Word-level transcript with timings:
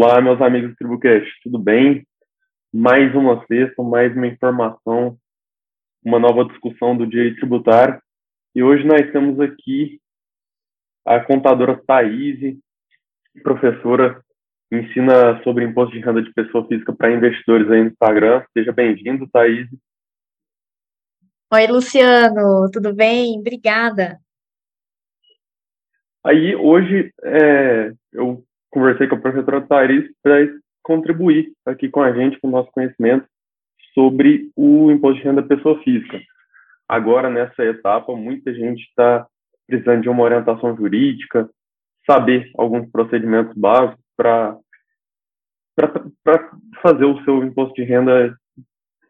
Olá, 0.00 0.20
meus 0.20 0.40
amigos 0.40 0.70
do 0.70 0.76
TribuCast, 0.76 1.28
tudo 1.42 1.58
bem? 1.58 2.06
Mais 2.72 3.12
uma 3.16 3.44
sexta, 3.46 3.82
mais 3.82 4.14
uma 4.14 4.28
informação, 4.28 5.18
uma 6.04 6.20
nova 6.20 6.44
discussão 6.44 6.96
do 6.96 7.04
direito 7.04 7.38
tributário. 7.38 8.00
E 8.54 8.62
hoje 8.62 8.86
nós 8.86 9.10
temos 9.10 9.40
aqui 9.40 10.00
a 11.04 11.18
contadora 11.18 11.76
Thaís, 11.84 12.56
professora, 13.42 14.22
ensina 14.70 15.42
sobre 15.42 15.64
imposto 15.64 15.96
de 15.96 16.00
renda 16.00 16.22
de 16.22 16.32
pessoa 16.32 16.64
física 16.68 16.92
para 16.92 17.12
investidores 17.12 17.68
aí 17.68 17.82
no 17.82 17.90
Instagram. 17.90 18.44
Seja 18.56 18.70
bem-vindo, 18.70 19.28
Thaís. 19.28 19.68
Oi, 21.52 21.66
Luciano, 21.66 22.70
tudo 22.72 22.94
bem? 22.94 23.40
Obrigada. 23.40 24.20
Aí, 26.24 26.54
hoje, 26.54 27.12
é, 27.24 27.92
eu 28.12 28.44
conversei 28.78 29.08
com 29.08 29.16
a 29.16 29.20
professora 29.20 29.60
Thaís 29.60 30.08
para 30.22 30.46
contribuir 30.82 31.52
aqui 31.66 31.88
com 31.88 32.00
a 32.00 32.12
gente, 32.12 32.38
com 32.38 32.46
o 32.46 32.50
nosso 32.50 32.70
conhecimento 32.70 33.26
sobre 33.92 34.50
o 34.56 34.90
imposto 34.92 35.18
de 35.18 35.24
renda 35.24 35.42
da 35.42 35.48
pessoa 35.48 35.82
física. 35.82 36.20
Agora, 36.88 37.28
nessa 37.28 37.64
etapa, 37.64 38.14
muita 38.14 38.54
gente 38.54 38.84
está 38.84 39.26
precisando 39.66 40.02
de 40.02 40.08
uma 40.08 40.22
orientação 40.22 40.76
jurídica, 40.76 41.50
saber 42.06 42.50
alguns 42.56 42.90
procedimentos 42.90 43.52
básicos 43.56 44.02
para 44.16 44.56
fazer 46.80 47.04
o 47.04 47.22
seu 47.24 47.42
imposto 47.42 47.74
de 47.74 47.82
renda 47.82 48.34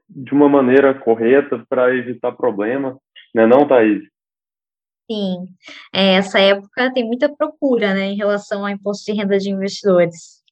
de 0.09 0.33
uma 0.33 0.49
maneira 0.49 0.95
correta 0.95 1.63
para 1.69 1.95
evitar 1.95 2.33
problema, 2.33 2.99
né 3.35 3.47
não, 3.47 3.69
Thaís? 3.69 4.03
Sim, 5.11 5.47
é, 5.95 6.17
essa 6.17 6.39
época 6.39 6.93
tem 6.93 7.05
muita 7.05 7.35
procura, 7.35 7.95
né, 7.95 8.07
em 8.09 8.17
relação 8.17 8.63
ao 8.63 8.69
imposto 8.69 9.11
de 9.11 9.19
renda 9.19 9.39
de 9.39 9.51
investidores. 9.51 10.45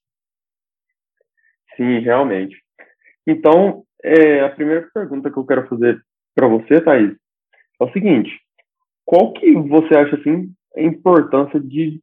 Sim, 1.76 1.98
realmente. 1.98 2.56
Então, 3.26 3.84
é, 4.02 4.40
a 4.40 4.48
primeira 4.48 4.88
pergunta 4.94 5.30
que 5.30 5.38
eu 5.38 5.44
quero 5.44 5.68
fazer 5.68 6.00
para 6.34 6.48
você, 6.48 6.80
Thaís, 6.80 7.12
é 7.80 7.84
o 7.84 7.92
seguinte: 7.92 8.30
qual 9.04 9.32
que 9.34 9.52
você 9.52 9.94
acha 9.94 10.16
assim 10.16 10.50
a 10.74 10.80
importância 10.80 11.60
de, 11.60 12.00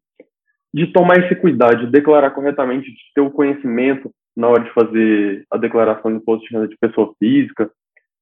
de 0.71 0.87
tomar 0.93 1.23
esse 1.23 1.35
cuidado, 1.35 1.85
de 1.85 1.91
declarar 1.91 2.31
corretamente, 2.31 2.89
de 2.91 3.01
ter 3.15 3.21
o 3.21 3.31
conhecimento 3.31 4.11
na 4.35 4.47
hora 4.47 4.63
de 4.63 4.73
fazer 4.73 5.45
a 5.49 5.57
declaração 5.57 6.11
de 6.11 6.17
imposto 6.17 6.47
de 6.47 6.53
renda 6.53 6.67
de 6.67 6.77
pessoa 6.77 7.13
física, 7.17 7.71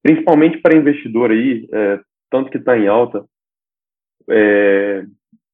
principalmente 0.02 0.58
para 0.60 0.78
investidor 0.78 1.32
aí, 1.32 1.68
é, 1.72 2.00
tanto 2.30 2.50
que 2.50 2.58
está 2.58 2.78
em 2.78 2.88
alta, 2.88 3.26
é, 4.30 5.04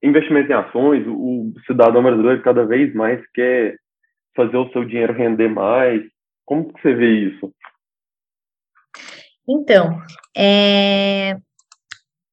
investimento 0.01 0.51
em 0.51 0.55
ações, 0.55 1.05
o 1.07 1.53
cidadão 1.65 2.03
brasileiro 2.03 2.41
cada 2.41 2.65
vez 2.65 2.93
mais 2.93 3.21
quer 3.31 3.77
fazer 4.35 4.57
o 4.57 4.69
seu 4.71 4.85
dinheiro 4.85 5.13
render 5.13 5.49
mais. 5.49 6.03
Como 6.45 6.71
que 6.71 6.81
você 6.81 6.93
vê 6.93 7.29
isso? 7.29 7.53
Então, 9.49 10.01
é, 10.35 11.37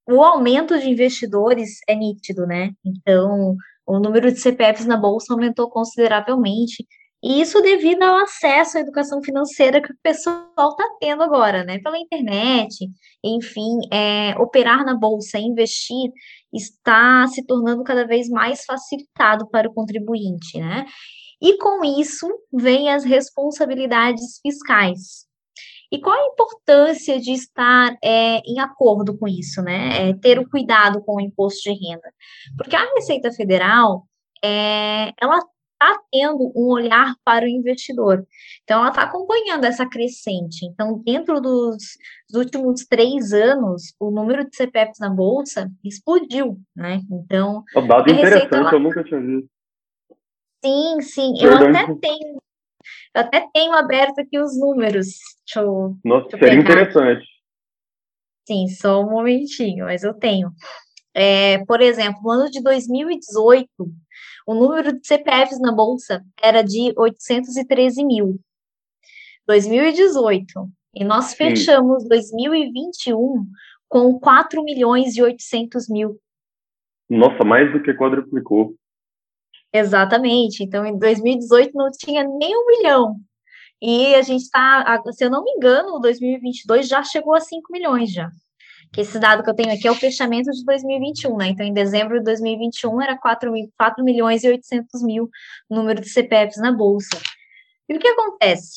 o 0.06 0.22
aumento 0.22 0.78
de 0.78 0.90
investidores 0.90 1.80
é 1.88 1.94
nítido, 1.94 2.46
né? 2.46 2.72
Então, 2.84 3.56
o 3.86 3.98
número 3.98 4.30
de 4.30 4.38
CPFs 4.38 4.86
na 4.86 4.96
bolsa 4.96 5.32
aumentou 5.32 5.70
consideravelmente. 5.70 6.86
E 7.24 7.40
isso 7.40 7.62
devido 7.62 8.02
ao 8.02 8.18
acesso 8.18 8.76
à 8.76 8.82
educação 8.82 9.22
financeira 9.22 9.80
que 9.80 9.90
o 9.90 9.96
pessoal 10.02 10.44
está 10.58 10.84
tendo 11.00 11.22
agora, 11.22 11.64
né? 11.64 11.78
Pela 11.78 11.98
internet, 11.98 12.86
enfim, 13.24 13.78
é, 13.90 14.36
operar 14.38 14.84
na 14.84 14.94
bolsa, 14.94 15.38
investir, 15.38 16.12
está 16.52 17.26
se 17.28 17.42
tornando 17.46 17.82
cada 17.82 18.06
vez 18.06 18.28
mais 18.28 18.66
facilitado 18.66 19.48
para 19.48 19.66
o 19.66 19.72
contribuinte, 19.72 20.60
né? 20.60 20.84
E 21.40 21.56
com 21.56 21.82
isso 21.98 22.28
vem 22.52 22.90
as 22.90 23.04
responsabilidades 23.04 24.38
fiscais. 24.42 25.24
E 25.90 25.98
qual 25.98 26.14
a 26.14 26.26
importância 26.26 27.18
de 27.18 27.32
estar 27.32 27.96
é, 28.04 28.40
em 28.40 28.60
acordo 28.60 29.16
com 29.16 29.26
isso, 29.26 29.62
né? 29.62 30.10
É, 30.10 30.12
ter 30.12 30.38
o 30.38 30.50
cuidado 30.50 31.02
com 31.02 31.14
o 31.14 31.20
imposto 31.22 31.62
de 31.62 31.88
renda? 31.88 32.12
Porque 32.58 32.76
a 32.76 32.84
Receita 32.96 33.32
Federal, 33.32 34.06
é, 34.44 35.10
ela 35.18 35.40
está 35.84 36.00
tendo 36.10 36.52
um 36.56 36.68
olhar 36.68 37.14
para 37.24 37.44
o 37.44 37.48
investidor. 37.48 38.26
Então, 38.62 38.80
ela 38.80 38.88
está 38.88 39.02
acompanhando 39.02 39.64
essa 39.64 39.86
crescente. 39.88 40.64
Então, 40.64 40.98
dentro 41.04 41.40
dos, 41.40 41.76
dos, 42.30 42.44
últimos 42.44 42.84
três 42.86 43.32
anos, 43.32 43.94
o 44.00 44.10
número 44.10 44.48
de 44.48 44.56
CPFs 44.56 44.98
na 44.98 45.10
Bolsa 45.10 45.70
explodiu, 45.84 46.58
né? 46.74 47.00
Então, 47.10 47.62
o 47.74 47.82
dado 47.82 48.10
interessante, 48.10 48.34
Receita, 48.34 48.56
ela... 48.56 48.72
eu 48.72 48.80
nunca 48.80 49.04
tinha 49.04 49.20
visto. 49.20 49.48
Sim, 50.64 51.00
sim. 51.02 51.34
Eu 51.40 51.54
até 51.56 51.86
tenho, 52.00 52.34
eu 53.14 53.20
até 53.20 53.46
tenho 53.52 53.72
aberto 53.74 54.18
aqui 54.20 54.38
os 54.38 54.58
números. 54.58 55.08
Deixa 55.46 55.60
eu, 55.60 55.96
Nossa, 56.02 56.28
deixa 56.28 56.36
eu 56.36 56.48
seria 56.48 56.64
pegar. 56.64 56.82
interessante. 56.82 57.26
Sim, 58.46 58.68
só 58.68 59.02
um 59.02 59.10
momentinho, 59.10 59.86
mas 59.86 60.02
eu 60.02 60.14
tenho. 60.14 60.50
É, 61.14 61.64
por 61.64 61.80
exemplo, 61.80 62.20
no 62.22 62.30
ano 62.30 62.50
de 62.50 62.60
2018, 62.62 63.68
o 64.46 64.54
número 64.54 64.98
de 64.98 65.06
CPFs 65.06 65.60
na 65.60 65.72
Bolsa 65.72 66.24
era 66.42 66.62
de 66.62 66.92
813 66.96 68.04
mil. 68.04 68.38
2018. 69.46 70.68
E 70.94 71.04
nós 71.04 71.26
Sim. 71.26 71.36
fechamos 71.36 72.06
2021 72.08 73.46
com 73.88 74.18
4 74.18 74.62
milhões 74.62 75.16
e 75.16 75.22
800 75.22 75.88
mil. 75.88 76.18
Nossa, 77.08 77.44
mais 77.44 77.72
do 77.72 77.82
que 77.82 77.94
quadruplicou. 77.94 78.74
Exatamente. 79.72 80.62
Então, 80.62 80.84
em 80.84 80.96
2018 80.98 81.72
não 81.74 81.90
tinha 81.90 82.24
nem 82.24 82.56
um 82.56 82.66
milhão. 82.66 83.16
E 83.82 84.14
a 84.14 84.22
gente 84.22 84.42
está, 84.42 85.02
se 85.12 85.24
eu 85.24 85.30
não 85.30 85.44
me 85.44 85.50
engano, 85.50 86.00
2022 86.00 86.88
já 86.88 87.02
chegou 87.02 87.34
a 87.34 87.40
5 87.40 87.72
milhões 87.72 88.10
já 88.10 88.30
que 88.94 89.00
esse 89.00 89.18
dado 89.18 89.42
que 89.42 89.50
eu 89.50 89.54
tenho 89.54 89.72
aqui 89.72 89.88
é 89.88 89.90
o 89.90 89.96
fechamento 89.96 90.50
de 90.52 90.64
2021, 90.64 91.36
né? 91.36 91.48
Então, 91.48 91.66
em 91.66 91.74
dezembro 91.74 92.18
de 92.18 92.24
2021, 92.24 93.02
era 93.02 93.18
4, 93.18 93.52
4 93.76 94.04
milhões 94.04 94.44
e 94.44 94.48
800 94.48 95.02
mil 95.02 95.28
número 95.68 96.00
de 96.00 96.08
CPFs 96.08 96.58
na 96.58 96.70
Bolsa. 96.70 97.20
E 97.88 97.96
o 97.96 97.98
que 97.98 98.06
acontece? 98.06 98.76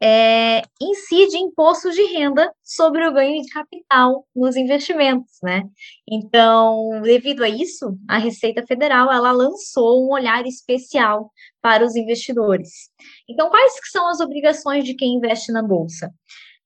É, 0.00 0.62
incide 0.80 1.36
imposto 1.36 1.90
de 1.90 2.02
renda 2.04 2.52
sobre 2.62 3.06
o 3.06 3.12
ganho 3.12 3.42
de 3.42 3.48
capital 3.48 4.26
nos 4.34 4.56
investimentos, 4.56 5.38
né? 5.42 5.64
Então, 6.08 7.00
devido 7.02 7.42
a 7.42 7.48
isso, 7.48 7.96
a 8.08 8.16
Receita 8.16 8.64
Federal, 8.66 9.12
ela 9.12 9.32
lançou 9.32 10.06
um 10.06 10.12
olhar 10.12 10.46
especial 10.46 11.30
para 11.60 11.84
os 11.84 11.94
investidores. 11.94 12.90
Então, 13.28 13.50
quais 13.50 13.74
são 13.90 14.08
as 14.08 14.20
obrigações 14.20 14.84
de 14.84 14.94
quem 14.94 15.16
investe 15.16 15.52
na 15.52 15.62
Bolsa? 15.62 16.10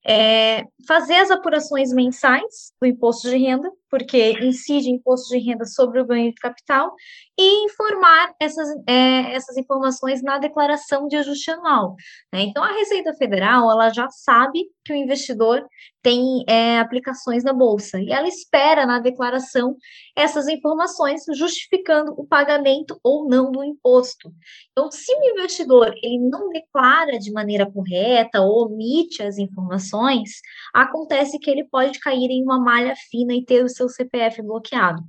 É, 0.05 0.65
fazer 0.87 1.15
as 1.15 1.31
apurações 1.31 1.93
mensais 1.93 2.73
do 2.81 2.87
imposto 2.87 3.29
de 3.29 3.37
renda, 3.37 3.71
porque 3.93 4.33
incide 4.41 4.89
imposto 4.89 5.29
de 5.29 5.39
renda 5.39 5.67
sobre 5.67 6.01
o 6.01 6.07
ganho 6.07 6.31
de 6.31 6.41
capital, 6.41 6.95
e 7.39 7.65
informar 7.67 8.35
essas, 8.41 8.67
é, 8.87 9.35
essas 9.35 9.57
informações 9.59 10.23
na 10.23 10.39
declaração 10.39 11.07
de 11.09 11.17
ajuste 11.17 11.51
anual. 11.51 11.95
Né? 12.33 12.43
Então, 12.43 12.65
a 12.65 12.73
Receita 12.73 13.13
Federal, 13.13 13.71
ela 13.71 13.91
já 13.91 14.09
sabe 14.09 14.65
que 14.83 14.95
o 14.95 14.97
investidor 14.97 15.67
tem 16.03 16.43
é, 16.49 16.79
aplicações 16.79 17.45
na 17.45 17.53
Bolsa, 17.53 18.01
e 18.01 18.11
ela 18.11 18.27
espera 18.27 18.85
na 18.87 18.99
declaração 18.99 19.77
essas 20.17 20.49
informações, 20.49 21.23
justificando 21.35 22.13
o 22.17 22.27
pagamento 22.27 22.99
ou 23.05 23.29
não 23.29 23.53
do 23.53 23.63
imposto. 23.63 24.33
Então, 24.73 24.91
se 24.91 25.15
o 25.15 25.25
investidor 25.25 25.95
ele 26.03 26.19
não 26.19 26.49
declara 26.49 27.19
de 27.19 27.31
maneira 27.31 27.71
correta 27.71 28.41
ou 28.41 28.67
omite 28.67 29.23
as 29.23 29.39
informações, 29.39 30.41
acontece 30.75 31.39
que 31.39 31.51
ele 31.51 31.65
pode 31.65 31.99
cair 32.01 32.31
em 32.31 32.43
uma 32.43 32.59
malha 32.59 32.95
fina 33.11 33.33
e 33.35 33.45
ter 33.45 33.65
o 33.65 33.69
seu 33.89 33.89
CPF 33.89 34.43
bloqueado. 34.43 35.03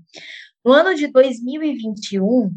No 0.63 0.71
ano 0.71 0.95
de 0.95 1.07
2021, 1.07 2.51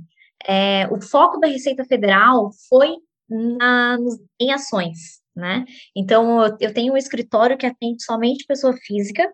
é, 0.46 0.87
o 0.88 1.00
foco 1.00 1.38
da 1.38 1.49
Receita 1.49 1.85
Federal 1.85 2.50
foi 2.69 2.96
na, 3.29 3.99
em 4.40 4.52
ações, 4.52 5.20
né? 5.35 5.64
Então, 5.94 6.56
eu 6.61 6.73
tenho 6.73 6.94
um 6.94 6.96
escritório 6.96 7.58
que 7.58 7.67
atende 7.67 8.02
somente 8.02 8.46
pessoa 8.46 8.73
física 8.75 9.32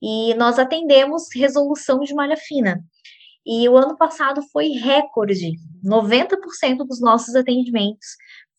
e 0.00 0.34
nós 0.34 0.58
atendemos 0.58 1.24
resolução 1.34 2.00
de 2.00 2.14
malha 2.14 2.36
fina. 2.36 2.84
E 3.46 3.68
o 3.68 3.76
ano 3.76 3.96
passado 3.96 4.40
foi 4.52 4.68
recorde, 4.68 5.52
90% 5.84 6.78
dos 6.86 7.00
nossos 7.00 7.34
atendimentos 7.34 8.06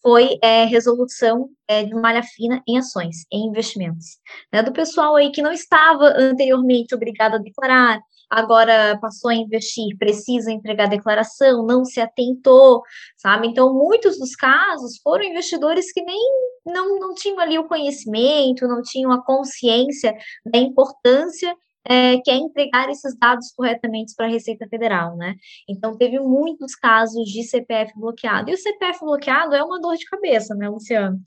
foi 0.06 0.38
é, 0.44 0.66
resolução 0.66 1.50
é, 1.68 1.84
de 1.84 1.96
malha 1.96 2.22
fina 2.22 2.62
em 2.68 2.78
ações, 2.78 3.26
em 3.32 3.48
investimentos. 3.48 4.20
Né, 4.54 4.62
do 4.62 4.72
pessoal 4.72 5.16
aí 5.16 5.32
que 5.32 5.42
não 5.42 5.52
estava 5.52 6.14
anteriormente 6.16 6.94
obrigado 6.94 7.34
a 7.34 7.40
declarar, 7.40 8.00
agora 8.30 9.00
passou 9.02 9.32
a 9.32 9.36
investir, 9.36 9.98
precisa 9.98 10.52
entregar 10.52 10.88
declaração, 10.88 11.66
não 11.66 11.84
se 11.84 12.00
atentou, 12.00 12.84
sabe? 13.18 13.48
Então, 13.48 13.74
muitos 13.74 14.20
dos 14.20 14.36
casos 14.36 15.00
foram 15.02 15.24
investidores 15.24 15.92
que 15.92 16.04
nem 16.04 16.22
não, 16.64 17.00
não 17.00 17.16
tinham 17.16 17.40
ali 17.40 17.58
o 17.58 17.68
conhecimento, 17.68 18.68
não 18.68 18.84
tinham 18.84 19.12
a 19.12 19.26
consciência 19.26 20.16
da 20.46 20.60
importância 20.60 21.56
é, 21.88 22.20
quer 22.22 22.36
entregar 22.36 22.90
esses 22.90 23.18
dados 23.18 23.52
corretamente 23.56 24.14
para 24.16 24.26
a 24.26 24.30
Receita 24.30 24.68
Federal, 24.68 25.16
né? 25.16 25.36
Então, 25.70 25.98
teve 25.98 26.20
muitos 26.20 26.76
casos 26.76 27.30
de 27.30 27.44
CPF 27.44 27.94
bloqueado. 27.96 28.50
E 28.50 28.54
o 28.54 28.58
CPF 28.58 29.00
bloqueado 29.02 29.56
é 29.56 29.64
uma 29.64 29.80
dor 29.80 29.96
de 29.96 30.06
cabeça, 30.06 30.56
né, 30.56 30.68
Luciano? 30.68 31.20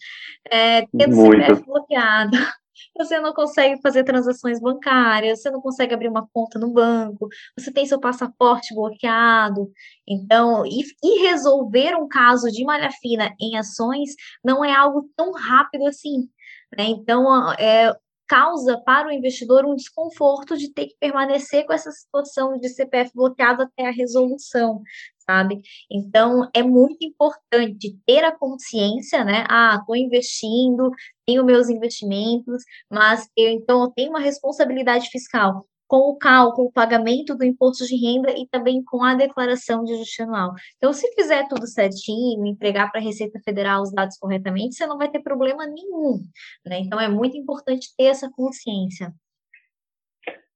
É, 0.50 0.86
tendo 0.86 1.14
Muito. 1.14 1.40
CPF 1.40 1.64
bloqueado, 1.64 2.36
você 2.96 3.20
não 3.20 3.32
consegue 3.32 3.80
fazer 3.80 4.02
transações 4.02 4.60
bancárias, 4.60 5.40
você 5.40 5.50
não 5.50 5.60
consegue 5.60 5.94
abrir 5.94 6.08
uma 6.08 6.26
conta 6.32 6.58
no 6.58 6.72
banco, 6.72 7.28
você 7.56 7.72
tem 7.72 7.86
seu 7.86 8.00
passaporte 8.00 8.74
bloqueado. 8.74 9.70
Então, 10.06 10.66
e, 10.66 10.82
e 11.02 11.22
resolver 11.28 11.94
um 11.94 12.08
caso 12.08 12.50
de 12.50 12.64
malha 12.64 12.90
fina 13.00 13.32
em 13.40 13.56
ações 13.56 14.10
não 14.44 14.64
é 14.64 14.74
algo 14.74 15.08
tão 15.16 15.32
rápido 15.32 15.86
assim. 15.86 16.28
Né? 16.76 16.84
Então, 16.86 17.52
é, 17.52 17.94
causa 18.28 18.78
para 18.84 19.08
o 19.08 19.12
investidor 19.12 19.64
um 19.64 19.74
desconforto 19.74 20.56
de 20.56 20.72
ter 20.72 20.86
que 20.86 20.96
permanecer 21.00 21.66
com 21.66 21.72
essa 21.72 21.90
situação 21.90 22.58
de 22.58 22.68
CPF 22.68 23.10
bloqueado 23.14 23.62
até 23.62 23.88
a 23.88 23.92
resolução, 23.92 24.82
sabe? 25.18 25.60
Então, 25.90 26.48
é 26.54 26.62
muito 26.62 27.04
importante 27.04 27.98
ter 28.06 28.24
a 28.24 28.36
consciência, 28.36 29.24
né? 29.24 29.44
Ah, 29.48 29.78
estou 29.80 29.96
investindo, 29.96 30.90
tenho 31.26 31.44
meus 31.44 31.68
investimentos, 31.68 32.62
mas 32.90 33.28
eu, 33.36 33.50
então, 33.50 33.82
eu 33.82 33.90
tenho 33.90 34.10
uma 34.10 34.20
responsabilidade 34.20 35.08
fiscal 35.10 35.67
com 35.88 36.10
o 36.10 36.18
cálculo, 36.18 36.68
o 36.68 36.72
pagamento 36.72 37.34
do 37.34 37.44
imposto 37.44 37.86
de 37.86 37.96
renda 37.96 38.30
e 38.30 38.46
também 38.46 38.84
com 38.84 39.02
a 39.02 39.14
declaração 39.14 39.82
de 39.82 39.94
ajuste 39.94 40.22
anual. 40.22 40.52
Então, 40.76 40.92
se 40.92 41.10
fizer 41.14 41.48
tudo 41.48 41.66
certinho, 41.66 42.46
entregar 42.46 42.92
para 42.92 43.00
a 43.00 43.02
Receita 43.02 43.40
Federal 43.40 43.82
os 43.82 43.90
dados 43.90 44.18
corretamente, 44.18 44.74
você 44.74 44.86
não 44.86 44.98
vai 44.98 45.08
ter 45.10 45.20
problema 45.20 45.66
nenhum. 45.66 46.20
Né? 46.64 46.80
Então, 46.80 47.00
é 47.00 47.08
muito 47.08 47.38
importante 47.38 47.88
ter 47.96 48.04
essa 48.04 48.30
consciência. 48.30 49.12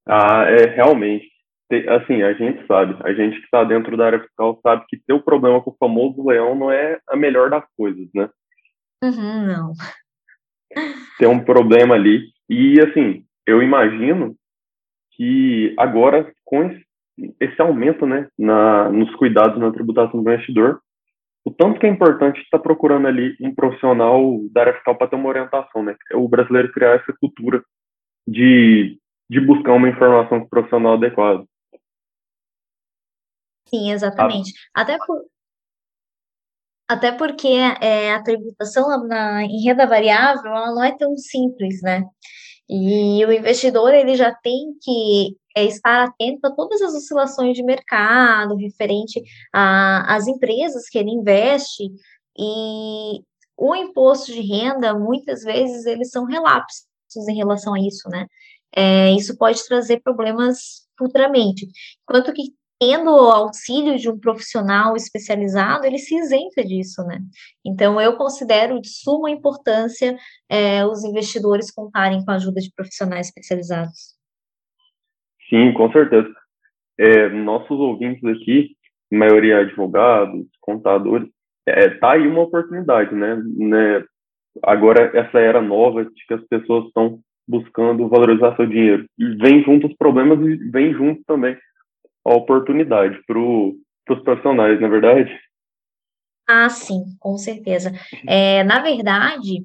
Ah, 0.07 0.45
é 0.49 0.67
realmente. 0.67 1.33
Assim, 1.89 2.23
a 2.23 2.35
gente 2.35 2.67
sabe, 2.67 2.95
a 3.03 3.15
gente 3.15 3.39
que 3.39 3.45
está 3.45 3.65
dentro 3.65 3.97
da 3.97 4.05
área 4.05 4.21
fiscal 4.21 4.61
sabe 4.63 4.85
que 4.87 4.99
ter 4.99 5.15
o 5.15 5.23
problema 5.23 5.63
com 5.63 5.71
o 5.71 5.77
famoso 5.79 6.23
leão 6.23 6.55
não 6.55 6.71
é 6.71 7.01
a 7.09 7.17
melhor 7.17 7.49
das 7.49 7.65
coisas, 7.75 8.07
né? 8.15 8.29
Uhum, 9.03 9.47
não. 9.47 9.73
Tem 11.19 11.27
um 11.27 11.43
problema 11.43 11.95
ali. 11.95 12.31
E, 12.51 12.79
assim, 12.83 13.25
eu 13.47 13.63
imagino 13.63 14.37
que 15.13 15.75
agora, 15.79 16.33
com 16.45 16.71
esse, 17.41 17.63
aumento 17.63 18.07
né, 18.07 18.29
na, 18.39 18.91
nos 18.91 19.15
cuidados 19.17 19.59
na 19.59 19.73
tributação 19.73 20.23
do 20.23 20.31
investidor, 20.31 20.81
o 21.45 21.51
tanto 21.51 21.81
que 21.81 21.87
é 21.87 21.91
importante 21.91 22.41
estar 22.41 22.59
tá 22.59 22.63
procurando 22.63 23.09
ali 23.09 23.37
um 23.41 23.55
profissional 23.55 24.39
da 24.51 24.63
área 24.63 24.75
fiscal 24.75 24.97
para 24.97 25.09
ter 25.09 25.17
uma 25.17 25.29
orientação, 25.29 25.83
né? 25.83 25.97
É 26.11 26.17
o 26.17 26.29
brasileiro 26.29 26.73
criar 26.73 26.95
essa 26.95 27.13
cultura 27.21 27.63
de, 28.27 28.99
de 29.29 29.41
buscar 29.41 29.73
uma 29.73 29.89
informação 29.89 30.47
profissional 30.47 30.95
adequada. 30.95 31.45
Sim, 33.67 33.91
exatamente. 33.91 34.53
Ah. 34.75 34.83
Até, 34.83 34.99
por, 34.99 35.25
até 36.89 37.13
porque 37.13 37.49
é, 37.81 38.15
a 38.15 38.23
tributação 38.23 39.07
na, 39.09 39.43
em 39.43 39.65
renda 39.65 39.87
variável 39.87 40.47
ela 40.47 40.73
não 40.73 40.85
é 40.85 40.97
tão 40.97 41.17
simples, 41.17 41.83
né? 41.83 42.05
E 42.75 43.23
o 43.27 43.31
investidor 43.31 43.93
ele 43.93 44.17
já 44.17 44.35
tem 44.35 44.73
que 44.81 45.37
é, 45.55 45.65
estar 45.65 46.05
atento 46.05 46.47
a 46.47 46.51
todas 46.55 46.81
as 46.81 46.95
oscilações 46.95 47.55
de 47.55 47.63
mercado 47.63 48.57
referente 48.57 49.23
às 49.53 50.27
empresas 50.27 50.89
que 50.89 50.97
ele 50.99 51.11
investe 51.11 51.85
e 52.39 53.21
o 53.59 53.77
imposto 53.77 54.33
de 54.33 54.41
renda 54.41 54.99
muitas 54.99 55.43
vezes 55.43 55.85
eles 55.85 56.11
são 56.11 56.25
relapsos 56.25 56.87
em 57.29 57.37
relação 57.37 57.75
a 57.75 57.79
isso, 57.79 58.09
né? 58.09 58.27
É, 58.75 59.13
isso 59.13 59.37
pode 59.37 59.63
trazer 59.67 60.01
problemas 60.01 60.87
futuramente. 60.97 61.69
Enquanto 62.09 62.33
que 62.33 62.55
tendo 62.83 63.13
o 63.13 63.31
auxílio 63.31 63.97
de 63.97 64.11
um 64.11 64.19
profissional 64.19 64.97
especializado, 64.97 65.87
ele 65.87 65.99
se 65.99 66.17
isenta 66.17 66.65
disso, 66.65 67.07
né? 67.07 67.21
Então, 67.65 68.01
eu 68.01 68.17
considero 68.17 68.81
de 68.81 68.89
suma 68.89 69.31
importância 69.31 70.17
é, 70.51 70.85
os 70.85 71.05
investidores 71.05 71.71
contarem 71.71 72.25
com 72.25 72.33
a 72.33 72.35
ajuda 72.35 72.61
de 72.61 72.73
profissionais 72.75 73.29
especializados. 73.29 74.17
Sim, 75.49 75.73
com 75.75 75.93
certeza. 75.93 76.29
É, 76.99 77.29
nossos 77.29 77.79
ouvintes 77.79 78.25
aqui, 78.25 78.71
maioria 79.13 79.61
advogados, 79.61 80.45
contadores, 80.61 81.29
é, 81.65 81.89
tá 81.89 82.15
aí 82.15 82.27
uma 82.27 82.43
oportunidade, 82.43 83.15
né? 83.15 83.41
né? 83.59 84.05
Agora, 84.65 85.17
essa 85.17 85.39
era 85.39 85.63
nova 85.63 86.05
de 86.05 86.27
que 86.27 86.35
as 86.35 86.43
pessoas 86.49 86.87
estão 86.87 87.21
buscando 87.47 88.09
valorizar 88.09 88.57
seu 88.57 88.67
dinheiro. 88.67 89.05
Vem 89.41 89.63
junto 89.63 89.87
os 89.87 89.95
problemas 89.97 90.41
e 90.41 90.57
vem 90.69 90.93
junto 90.93 91.23
também 91.25 91.57
a 92.25 92.35
oportunidade 92.35 93.21
para 93.27 93.39
os 93.39 94.23
profissionais, 94.23 94.81
na 94.81 94.87
é 94.87 94.91
verdade? 94.91 95.31
Ah, 96.49 96.69
sim, 96.69 97.05
com 97.19 97.37
certeza. 97.39 97.93
É, 98.27 98.63
na 98.65 98.81
verdade, 98.81 99.65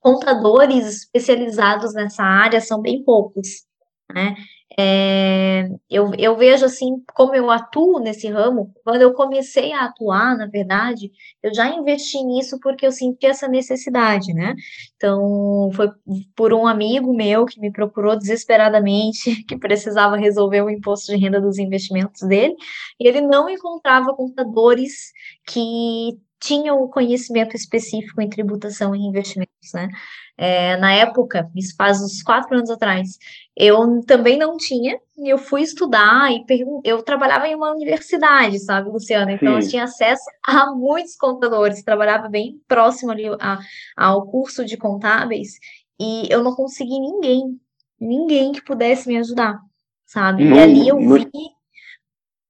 contadores 0.00 1.02
especializados 1.02 1.94
nessa 1.94 2.22
área 2.22 2.60
são 2.60 2.80
bem 2.80 3.02
poucos, 3.02 3.64
né? 4.10 4.34
É, 4.78 5.68
eu, 5.90 6.12
eu 6.18 6.36
vejo 6.36 6.64
assim, 6.64 7.02
como 7.14 7.34
eu 7.34 7.50
atuo 7.50 7.98
nesse 8.00 8.28
ramo, 8.28 8.72
quando 8.82 9.02
eu 9.02 9.12
comecei 9.12 9.72
a 9.72 9.84
atuar, 9.84 10.36
na 10.36 10.46
verdade, 10.46 11.10
eu 11.42 11.52
já 11.54 11.68
investi 11.68 12.22
nisso 12.24 12.58
porque 12.60 12.86
eu 12.86 12.92
senti 12.92 13.26
essa 13.26 13.46
necessidade, 13.46 14.32
né? 14.32 14.54
Então, 14.96 15.70
foi 15.74 15.90
por 16.34 16.54
um 16.54 16.66
amigo 16.66 17.14
meu 17.14 17.44
que 17.44 17.60
me 17.60 17.70
procurou 17.70 18.16
desesperadamente, 18.16 19.44
que 19.44 19.58
precisava 19.58 20.16
resolver 20.16 20.62
o 20.62 20.70
imposto 20.70 21.12
de 21.12 21.18
renda 21.18 21.40
dos 21.40 21.58
investimentos 21.58 22.22
dele, 22.26 22.54
e 22.98 23.06
ele 23.06 23.20
não 23.20 23.48
encontrava 23.50 24.14
contadores 24.14 25.12
que 25.46 26.18
tinham 26.42 26.82
o 26.82 26.88
conhecimento 26.88 27.54
específico 27.54 28.20
em 28.20 28.28
tributação 28.28 28.94
e 28.94 28.98
investimentos, 28.98 29.72
né? 29.72 29.88
É, 30.36 30.76
na 30.78 30.92
época, 30.92 31.48
isso 31.54 31.74
faz 31.76 32.02
uns 32.02 32.20
quatro 32.22 32.56
anos 32.56 32.68
atrás, 32.68 33.16
eu 33.56 34.02
também 34.04 34.36
não 34.36 34.56
tinha, 34.56 34.98
e 35.16 35.28
eu 35.28 35.38
fui 35.38 35.62
estudar 35.62 36.32
e 36.32 36.44
eu 36.84 37.02
trabalhava 37.02 37.46
em 37.46 37.54
uma 37.54 37.70
universidade, 37.70 38.58
sabe, 38.58 38.90
Luciana? 38.90 39.32
Então 39.32 39.60
Sim. 39.60 39.64
eu 39.64 39.70
tinha 39.70 39.84
acesso 39.84 40.24
a 40.44 40.74
muitos 40.74 41.14
contadores, 41.16 41.84
trabalhava 41.84 42.28
bem 42.28 42.60
próximo 42.66 43.12
ali 43.12 43.26
a, 43.40 43.58
ao 43.96 44.26
curso 44.26 44.64
de 44.64 44.76
contábeis, 44.76 45.52
e 46.00 46.26
eu 46.28 46.42
não 46.42 46.56
consegui 46.56 46.98
ninguém, 46.98 47.60
ninguém 48.00 48.50
que 48.50 48.64
pudesse 48.64 49.06
me 49.06 49.18
ajudar, 49.18 49.60
sabe? 50.06 50.44
Não, 50.44 50.56
e 50.56 50.60
ali 50.60 50.88
eu 50.88 50.98
vi. 50.98 51.28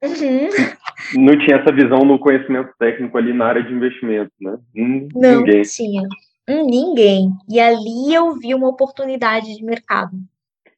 Uhum. 0.03 0.49
Não 1.25 1.39
tinha 1.39 1.59
essa 1.59 1.73
visão 1.73 2.01
no 2.01 2.19
conhecimento 2.19 2.73
técnico 2.79 3.17
ali 3.17 3.33
na 3.33 3.47
área 3.47 3.63
de 3.63 3.73
investimento, 3.73 4.33
né? 4.41 4.59
Hum, 4.77 5.09
não 5.15 5.39
ninguém. 5.39 5.63
tinha. 5.63 6.03
Hum, 6.49 6.65
ninguém. 6.65 7.31
E 7.49 7.61
ali 7.61 8.13
eu 8.13 8.35
vi 8.35 8.55
uma 8.55 8.69
oportunidade 8.69 9.57
de 9.57 9.65
mercado, 9.65 10.17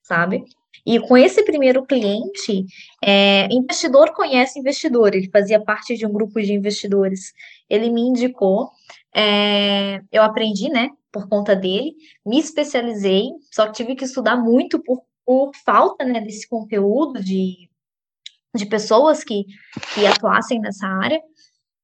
sabe? 0.02 0.44
E 0.86 1.00
com 1.00 1.16
esse 1.16 1.42
primeiro 1.42 1.86
cliente, 1.86 2.66
é, 3.02 3.48
investidor 3.50 4.12
conhece 4.12 4.58
investidor, 4.58 5.14
ele 5.14 5.30
fazia 5.30 5.58
parte 5.58 5.96
de 5.96 6.04
um 6.04 6.12
grupo 6.12 6.40
de 6.42 6.52
investidores. 6.52 7.32
Ele 7.70 7.88
me 7.88 8.02
indicou, 8.02 8.68
é, 9.14 10.02
eu 10.12 10.22
aprendi, 10.22 10.68
né, 10.68 10.90
por 11.10 11.26
conta 11.26 11.56
dele, 11.56 11.94
me 12.26 12.38
especializei, 12.38 13.30
só 13.50 13.72
tive 13.72 13.94
que 13.94 14.04
estudar 14.04 14.36
muito 14.36 14.78
por, 14.82 15.00
por 15.24 15.52
falta, 15.64 16.04
né, 16.04 16.20
desse 16.20 16.46
conteúdo 16.46 17.22
de, 17.22 17.70
de 18.54 18.66
pessoas 18.66 19.24
que, 19.24 19.44
que 19.94 20.06
atuassem 20.06 20.60
nessa 20.60 20.86
área. 20.86 21.20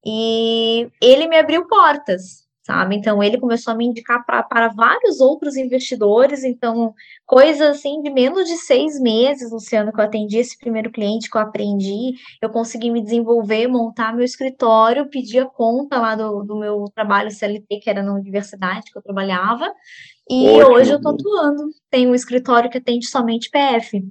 E 0.04 0.88
ele 1.00 1.28
me 1.28 1.36
abriu 1.36 1.66
portas, 1.66 2.48
sabe? 2.62 2.96
Então, 2.96 3.22
ele 3.22 3.38
começou 3.38 3.72
a 3.72 3.76
me 3.76 3.84
indicar 3.84 4.24
pra, 4.24 4.42
para 4.42 4.68
vários 4.68 5.20
outros 5.20 5.56
investidores. 5.56 6.42
Então, 6.42 6.94
coisa 7.26 7.70
assim 7.70 8.00
de 8.00 8.10
menos 8.10 8.48
de 8.48 8.56
seis 8.56 8.98
meses, 8.98 9.50
Luciano, 9.50 9.92
que 9.92 10.00
eu 10.00 10.04
atendi 10.04 10.38
esse 10.38 10.56
primeiro 10.56 10.90
cliente, 10.90 11.28
que 11.28 11.36
eu 11.36 11.42
aprendi, 11.42 12.14
eu 12.40 12.48
consegui 12.48 12.90
me 12.90 13.02
desenvolver, 13.02 13.66
montar 13.66 14.14
meu 14.14 14.24
escritório, 14.24 15.10
pedir 15.10 15.40
a 15.40 15.46
conta 15.46 15.98
lá 15.98 16.14
do, 16.14 16.42
do 16.44 16.58
meu 16.58 16.84
trabalho 16.94 17.30
CLT, 17.30 17.80
que 17.80 17.90
era 17.90 18.02
na 18.02 18.14
universidade 18.14 18.90
que 18.90 18.96
eu 18.96 19.02
trabalhava. 19.02 19.70
E 20.30 20.48
Ótimo. 20.48 20.74
hoje 20.74 20.90
eu 20.92 20.96
estou 20.96 21.12
atuando. 21.12 21.68
Tenho 21.90 22.10
um 22.10 22.14
escritório 22.14 22.70
que 22.70 22.78
atende 22.78 23.06
somente 23.06 23.50
PF. 23.50 24.02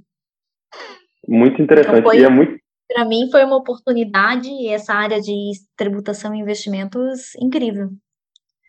Muito 1.29 1.61
interessante. 1.61 1.99
Então, 1.99 2.11
foi... 2.11 2.19
E 2.19 2.23
é 2.23 2.29
muito 2.29 2.59
para 2.91 3.05
mim 3.05 3.29
foi 3.29 3.43
uma 3.45 3.55
oportunidade 3.55 4.49
essa 4.67 4.95
área 4.95 5.21
de 5.21 5.51
tributação 5.77 6.33
e 6.33 6.39
investimentos 6.39 7.35
incrível 7.35 7.91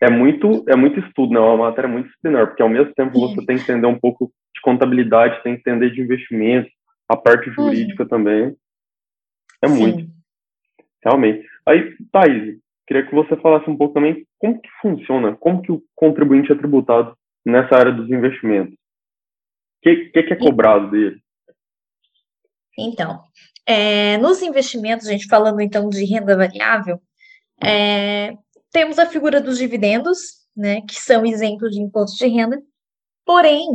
é 0.01 0.09
muito, 0.09 0.65
é 0.67 0.75
muito 0.75 0.99
estudo, 0.99 1.31
né? 1.31 1.39
É 1.39 1.43
uma 1.43 1.69
matéria 1.69 1.87
muito 1.87 2.07
disciplinar, 2.07 2.47
porque 2.47 2.63
ao 2.63 2.69
mesmo 2.69 2.91
tempo 2.95 3.19
você 3.19 3.45
tem 3.45 3.55
que 3.57 3.63
entender 3.63 3.85
um 3.85 3.99
pouco 3.99 4.33
de 4.53 4.61
contabilidade, 4.61 5.43
tem 5.43 5.53
que 5.53 5.61
entender 5.61 5.91
de 5.91 6.01
investimentos, 6.01 6.71
a 7.07 7.15
parte 7.15 7.49
uhum. 7.49 7.55
jurídica 7.55 8.05
também. 8.07 8.55
É 9.61 9.67
Sim. 9.67 9.79
muito. 9.79 10.11
Realmente. 11.05 11.47
Aí, 11.67 11.95
Thaís, 12.11 12.57
queria 12.87 13.05
que 13.05 13.13
você 13.13 13.35
falasse 13.37 13.69
um 13.69 13.77
pouco 13.77 13.93
também 13.93 14.25
como 14.39 14.59
que 14.59 14.69
funciona, 14.81 15.35
como 15.35 15.61
que 15.61 15.71
o 15.71 15.83
contribuinte 15.95 16.51
é 16.51 16.55
tributado 16.55 17.15
nessa 17.45 17.75
área 17.75 17.91
dos 17.91 18.09
investimentos. 18.09 18.73
O 18.73 18.77
que, 19.83 19.95
que, 20.09 20.23
que 20.23 20.33
é 20.33 20.35
cobrado 20.35 20.89
dele? 20.89 21.20
Então, 22.77 23.21
é, 23.65 24.17
nos 24.17 24.41
investimentos, 24.41 25.07
a 25.07 25.11
gente 25.11 25.27
falando 25.27 25.61
então 25.61 25.89
de 25.89 26.03
renda 26.05 26.35
variável, 26.35 27.01
é, 27.63 28.33
temos 28.71 28.97
a 28.97 29.05
figura 29.05 29.39
dos 29.39 29.57
dividendos, 29.57 30.17
né, 30.55 30.81
que 30.81 30.95
são 30.95 31.25
isentos 31.25 31.71
de 31.71 31.81
imposto 31.81 32.17
de 32.17 32.27
renda, 32.27 32.61
porém, 33.25 33.67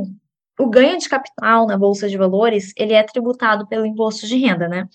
o 0.59 0.69
ganho 0.69 0.99
de 0.99 1.09
capital 1.09 1.67
na 1.67 1.77
Bolsa 1.77 2.09
de 2.09 2.17
Valores, 2.17 2.73
ele 2.77 2.95
é 2.95 3.03
tributado 3.03 3.67
pelo 3.69 3.87
imposto 3.87 4.27
de 4.27 4.37
renda, 4.37 4.69
né? 4.69 4.89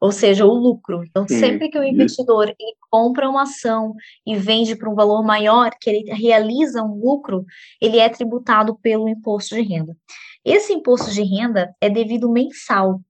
Ou 0.00 0.12
seja, 0.12 0.44
o 0.44 0.52
lucro. 0.52 1.04
Então, 1.04 1.26
Sim, 1.26 1.38
sempre 1.38 1.70
que 1.70 1.78
o 1.78 1.82
investidor 1.82 2.54
compra 2.90 3.28
uma 3.28 3.42
ação 3.42 3.94
e 4.26 4.36
vende 4.36 4.76
por 4.76 4.88
um 4.88 4.94
valor 4.94 5.22
maior, 5.22 5.70
que 5.80 5.88
ele 5.88 6.12
realiza 6.12 6.82
um 6.82 6.98
lucro, 6.98 7.44
ele 7.80 7.98
é 7.98 8.08
tributado 8.08 8.76
pelo 8.76 9.08
imposto 9.08 9.54
de 9.54 9.62
renda. 9.62 9.96
Esse 10.44 10.72
imposto 10.72 11.10
de 11.10 11.22
renda 11.22 11.74
é 11.80 11.88
devido 11.88 12.30
mensal, 12.30 13.00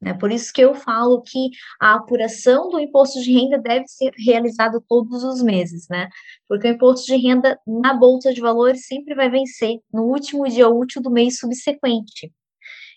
né? 0.00 0.14
Por 0.14 0.32
isso 0.32 0.52
que 0.52 0.60
eu 0.62 0.74
falo 0.74 1.22
que 1.22 1.50
a 1.80 1.94
apuração 1.94 2.70
do 2.70 2.80
imposto 2.80 3.20
de 3.20 3.32
renda 3.32 3.58
deve 3.58 3.86
ser 3.86 4.12
realizada 4.16 4.80
todos 4.88 5.22
os 5.22 5.42
meses, 5.42 5.86
né? 5.88 6.08
Porque 6.48 6.68
o 6.68 6.72
imposto 6.72 7.06
de 7.06 7.16
renda 7.16 7.58
na 7.66 7.94
Bolsa 7.94 8.32
de 8.32 8.40
Valores 8.40 8.86
sempre 8.86 9.14
vai 9.14 9.28
vencer 9.28 9.78
no 9.92 10.04
último 10.04 10.48
dia 10.48 10.68
útil 10.68 11.02
do 11.02 11.10
mês 11.10 11.38
subsequente. 11.38 12.32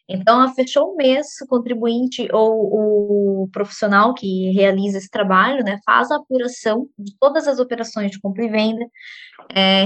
Então, 0.08 0.54
fechou 0.54 0.92
o 0.92 0.96
mês, 0.96 1.28
o 1.42 1.48
contribuinte 1.48 2.28
ou 2.34 3.44
o 3.44 3.50
profissional 3.52 4.14
que 4.14 4.52
realiza 4.52 4.98
esse 4.98 5.10
trabalho, 5.10 5.64
né, 5.64 5.80
faz 5.86 6.12
a 6.12 6.18
apuração 6.18 6.88
de 7.00 7.16
todas 7.18 7.48
as 7.48 7.58
operações 7.60 8.12
de 8.12 8.20
compra 8.20 8.44
e 8.44 8.50
venda, 8.50 8.86
é, 9.56 9.86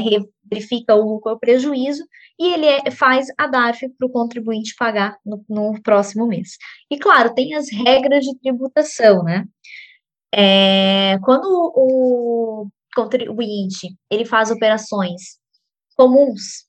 verifica 0.49 0.95
o 0.95 1.03
lucro 1.03 1.33
ou 1.33 1.39
prejuízo 1.39 2.03
e 2.39 2.53
ele 2.53 2.65
é, 2.65 2.91
faz 2.91 3.27
a 3.37 3.47
DARF 3.47 3.89
para 3.97 4.07
o 4.07 4.11
contribuinte 4.11 4.75
pagar 4.77 5.17
no, 5.25 5.43
no, 5.47 5.81
próximo 5.83 6.27
mês. 6.27 6.57
E, 6.89 6.97
claro, 6.97 7.33
tem 7.33 7.53
as 7.55 7.71
regras 7.71 8.23
de 8.25 8.37
tributação, 8.39 9.23
né? 9.23 9.45
É, 10.33 11.17
quando 11.23 11.45
o 11.45 12.67
contribuinte 12.95 13.95
ele 14.09 14.25
faz 14.25 14.51
operações 14.51 15.37
comuns, 15.95 16.67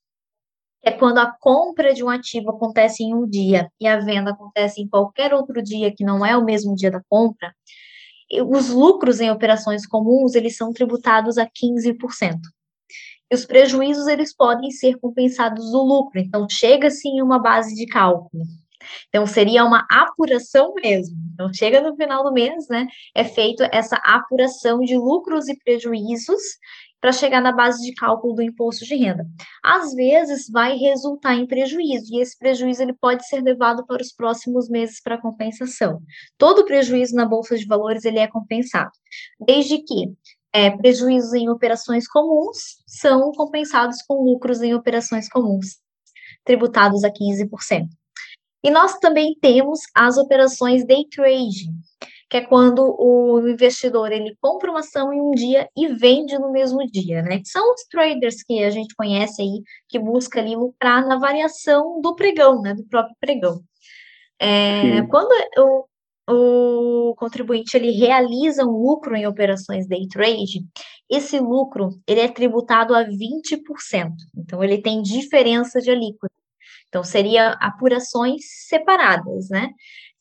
é 0.88 0.90
quando 0.90 1.18
a 1.18 1.30
compra 1.30 1.92
de 1.92 2.02
um 2.02 2.08
ativo 2.08 2.50
acontece 2.50 3.02
em 3.02 3.14
um 3.14 3.28
dia 3.28 3.70
e 3.78 3.86
a 3.86 3.98
venda 3.98 4.30
acontece 4.30 4.80
em 4.80 4.88
qualquer 4.88 5.34
outro 5.34 5.62
dia 5.62 5.94
que 5.94 6.02
não 6.02 6.24
é 6.24 6.36
o 6.36 6.44
mesmo 6.44 6.74
dia 6.74 6.90
da 6.90 7.02
compra, 7.08 7.54
os 8.46 8.70
lucros 8.70 9.20
em 9.20 9.30
operações 9.30 9.86
comuns, 9.86 10.34
eles 10.34 10.56
são 10.56 10.72
tributados 10.72 11.38
a 11.38 11.46
15%. 11.46 12.38
E 13.30 13.34
os 13.34 13.44
prejuízos, 13.44 14.06
eles 14.06 14.34
podem 14.34 14.70
ser 14.70 14.98
compensados 14.98 15.70
do 15.70 15.82
lucro. 15.82 16.18
Então, 16.18 16.46
chega-se 16.48 17.08
em 17.08 17.22
uma 17.22 17.38
base 17.38 17.74
de 17.74 17.86
cálculo. 17.86 18.44
Então, 19.08 19.26
seria 19.26 19.64
uma 19.64 19.86
apuração 19.90 20.72
mesmo. 20.74 21.16
Então, 21.34 21.52
chega 21.52 21.80
no 21.82 21.94
final 21.94 22.24
do 22.24 22.32
mês, 22.32 22.66
né? 22.68 22.86
É 23.14 23.24
feito 23.24 23.62
essa 23.70 23.96
apuração 23.96 24.80
de 24.80 24.96
lucros 24.96 25.48
e 25.48 25.58
prejuízos 25.58 26.40
para 27.00 27.12
chegar 27.12 27.40
na 27.40 27.52
base 27.52 27.82
de 27.82 27.94
cálculo 27.94 28.34
do 28.34 28.42
imposto 28.42 28.84
de 28.84 28.96
renda. 28.96 29.26
Às 29.62 29.94
vezes 29.94 30.48
vai 30.50 30.76
resultar 30.76 31.34
em 31.34 31.46
prejuízo, 31.46 32.12
e 32.12 32.20
esse 32.20 32.36
prejuízo 32.38 32.82
ele 32.82 32.92
pode 32.92 33.26
ser 33.26 33.40
levado 33.40 33.86
para 33.86 34.02
os 34.02 34.12
próximos 34.12 34.68
meses 34.68 35.00
para 35.00 35.20
compensação. 35.20 36.02
Todo 36.36 36.64
prejuízo 36.64 37.14
na 37.14 37.24
bolsa 37.24 37.56
de 37.56 37.66
valores 37.66 38.04
ele 38.04 38.18
é 38.18 38.26
compensado, 38.26 38.92
desde 39.40 39.78
que 39.78 40.12
é, 40.52 40.70
prejuízos 40.70 41.34
em 41.34 41.48
operações 41.48 42.08
comuns 42.08 42.82
são 42.86 43.30
compensados 43.32 44.02
com 44.02 44.24
lucros 44.24 44.62
em 44.62 44.74
operações 44.74 45.28
comuns, 45.28 45.78
tributados 46.44 47.04
a 47.04 47.10
15%. 47.10 47.86
E 48.64 48.70
nós 48.70 48.98
também 48.98 49.36
temos 49.40 49.80
as 49.94 50.16
operações 50.16 50.84
day 50.84 51.06
trade, 51.08 51.70
que 52.28 52.36
é 52.36 52.40
quando 52.42 52.94
o 52.98 53.48
investidor 53.48 54.12
ele 54.12 54.36
compra 54.40 54.70
uma 54.70 54.80
ação 54.80 55.12
em 55.12 55.20
um 55.20 55.30
dia 55.30 55.68
e 55.76 55.88
vende 55.88 56.38
no 56.38 56.52
mesmo 56.52 56.86
dia, 56.86 57.22
né? 57.22 57.40
São 57.44 57.72
os 57.72 57.84
traders 57.84 58.42
que 58.42 58.62
a 58.62 58.70
gente 58.70 58.94
conhece 58.94 59.40
aí, 59.40 59.62
que 59.88 59.98
busca 59.98 60.40
ali 60.40 60.54
lucrar 60.54 61.06
na 61.06 61.18
variação 61.18 62.00
do 62.00 62.14
pregão, 62.14 62.60
né? 62.60 62.74
Do 62.74 62.84
próprio 62.84 63.16
pregão. 63.18 63.60
É, 64.38 65.02
quando 65.06 65.30
o, 65.56 67.10
o 67.10 67.14
contribuinte 67.16 67.76
ele 67.76 67.90
realiza 67.92 68.64
um 68.64 68.70
lucro 68.70 69.16
em 69.16 69.26
operações 69.26 69.88
day 69.88 70.06
trade, 70.08 70.60
esse 71.10 71.38
lucro 71.40 71.90
ele 72.06 72.20
é 72.20 72.28
tributado 72.28 72.94
a 72.94 73.04
20%. 73.04 74.12
Então 74.36 74.62
ele 74.62 74.82
tem 74.82 75.00
diferença 75.00 75.80
de 75.80 75.90
alíquota. 75.90 76.34
Então 76.88 77.02
seria 77.02 77.50
apurações 77.60 78.42
separadas, 78.66 79.48
né? 79.50 79.70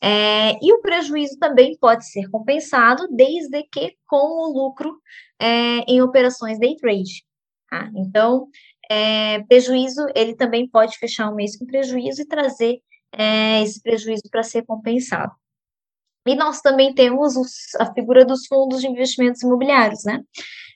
É, 0.01 0.53
e 0.61 0.73
o 0.73 0.81
prejuízo 0.81 1.37
também 1.39 1.77
pode 1.77 2.07
ser 2.09 2.29
compensado, 2.29 3.07
desde 3.09 3.63
que 3.63 3.95
com 4.07 4.17
o 4.17 4.53
lucro 4.53 4.99
é, 5.39 5.79
em 5.87 6.01
operações 6.01 6.59
day 6.59 6.75
trade. 6.75 7.25
Tá? 7.69 7.89
Então, 7.95 8.47
é, 8.89 9.43
prejuízo, 9.43 10.05
ele 10.15 10.35
também 10.35 10.67
pode 10.69 10.97
fechar 10.97 11.29
o 11.29 11.35
mês 11.35 11.57
com 11.57 11.65
prejuízo 11.65 12.21
e 12.21 12.27
trazer 12.27 12.79
é, 13.11 13.61
esse 13.63 13.81
prejuízo 13.81 14.23
para 14.29 14.43
ser 14.43 14.63
compensado. 14.65 15.33
E 16.25 16.35
nós 16.35 16.61
também 16.61 16.93
temos 16.93 17.35
os, 17.35 17.73
a 17.79 17.93
figura 17.93 18.25
dos 18.25 18.45
fundos 18.47 18.81
de 18.81 18.87
investimentos 18.87 19.41
imobiliários, 19.41 20.03
né? 20.03 20.21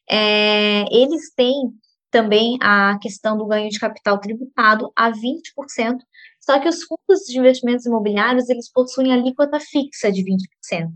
É, 0.09 0.83
eles 0.91 1.33
têm 1.35 1.73
também 2.09 2.57
a 2.61 2.97
questão 2.99 3.37
do 3.37 3.45
ganho 3.45 3.69
de 3.69 3.79
capital 3.79 4.19
tributado 4.19 4.91
a 4.95 5.11
20% 5.11 5.97
só 6.41 6.60
que 6.60 6.67
os 6.67 6.83
fundos 6.83 7.21
de 7.27 7.38
investimentos 7.38 7.86
imobiliários, 7.86 8.50
eles 8.50 8.69
possuem 8.71 9.13
alíquota 9.13 9.60
fixa 9.60 10.12
de 10.12 10.24
20%. 10.24 10.89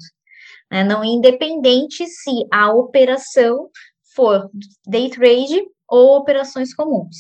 Né? 0.71 0.83
Não 0.83 1.03
independente 1.03 2.05
se 2.07 2.45
a 2.51 2.73
operação 2.73 3.69
for 4.15 4.49
day 4.87 5.09
trade 5.09 5.63
ou 5.87 6.17
operações 6.17 6.73
comuns. 6.73 7.15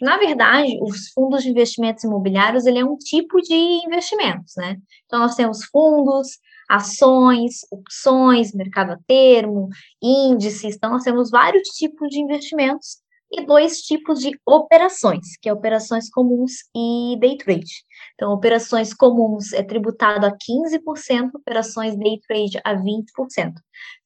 Na 0.00 0.16
verdade, 0.16 0.78
os 0.80 1.10
fundos 1.10 1.42
de 1.42 1.50
investimentos 1.50 2.02
imobiliários, 2.02 2.64
ele 2.64 2.78
é 2.78 2.84
um 2.84 2.96
tipo 2.96 3.40
de 3.42 3.54
investimentos, 3.54 4.54
né? 4.56 4.78
Então, 5.04 5.18
nós 5.18 5.34
temos 5.34 5.64
fundos, 5.66 6.38
ações, 6.68 7.60
opções, 7.70 8.54
mercado 8.54 8.92
a 8.92 8.98
termo, 9.06 9.68
índices, 10.02 10.76
então 10.76 10.90
nós 10.90 11.02
temos 11.02 11.30
vários 11.30 11.68
tipos 11.68 12.08
de 12.08 12.18
investimentos 12.18 12.98
e 13.32 13.44
dois 13.44 13.78
tipos 13.78 14.20
de 14.20 14.38
operações, 14.46 15.36
que 15.40 15.48
é 15.48 15.52
operações 15.52 16.08
comuns 16.08 16.52
e 16.74 17.16
day 17.18 17.36
trade. 17.36 17.84
Então, 18.14 18.32
operações 18.32 18.94
comuns 18.94 19.52
é 19.52 19.62
tributado 19.62 20.26
a 20.26 20.30
15%, 20.30 21.30
operações 21.34 21.96
day 21.96 22.20
trade 22.26 22.60
a 22.64 22.74
20%. 22.74 23.04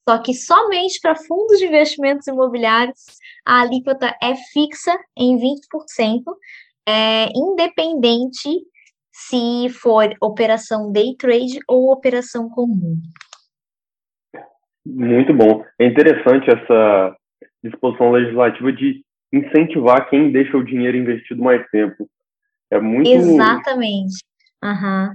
Só 0.09 0.19
que 0.19 0.35
somente 0.35 0.99
para 1.01 1.15
fundos 1.15 1.59
de 1.59 1.67
investimentos 1.67 2.27
imobiliários 2.27 3.05
a 3.45 3.61
alíquota 3.61 4.15
é 4.23 4.35
fixa 4.35 4.97
em 5.17 5.37
20%, 5.37 6.23
é, 6.89 7.27
independente 7.37 8.49
se 9.13 9.69
for 9.69 10.15
operação 10.21 10.91
day 10.91 11.15
trade 11.17 11.61
ou 11.69 11.93
operação 11.93 12.49
comum. 12.49 12.97
Muito 14.85 15.35
bom. 15.35 15.63
É 15.79 15.87
interessante 15.87 16.51
essa 16.51 17.17
disposição 17.63 18.11
legislativa 18.11 18.73
de 18.73 19.05
incentivar 19.33 20.09
quem 20.09 20.33
deixa 20.33 20.57
o 20.57 20.65
dinheiro 20.65 20.97
investido 20.97 21.43
mais 21.43 21.67
tempo. 21.71 22.09
É 22.71 22.81
muito. 22.81 23.09
Exatamente. 23.09 24.25
Uhum. 24.63 25.15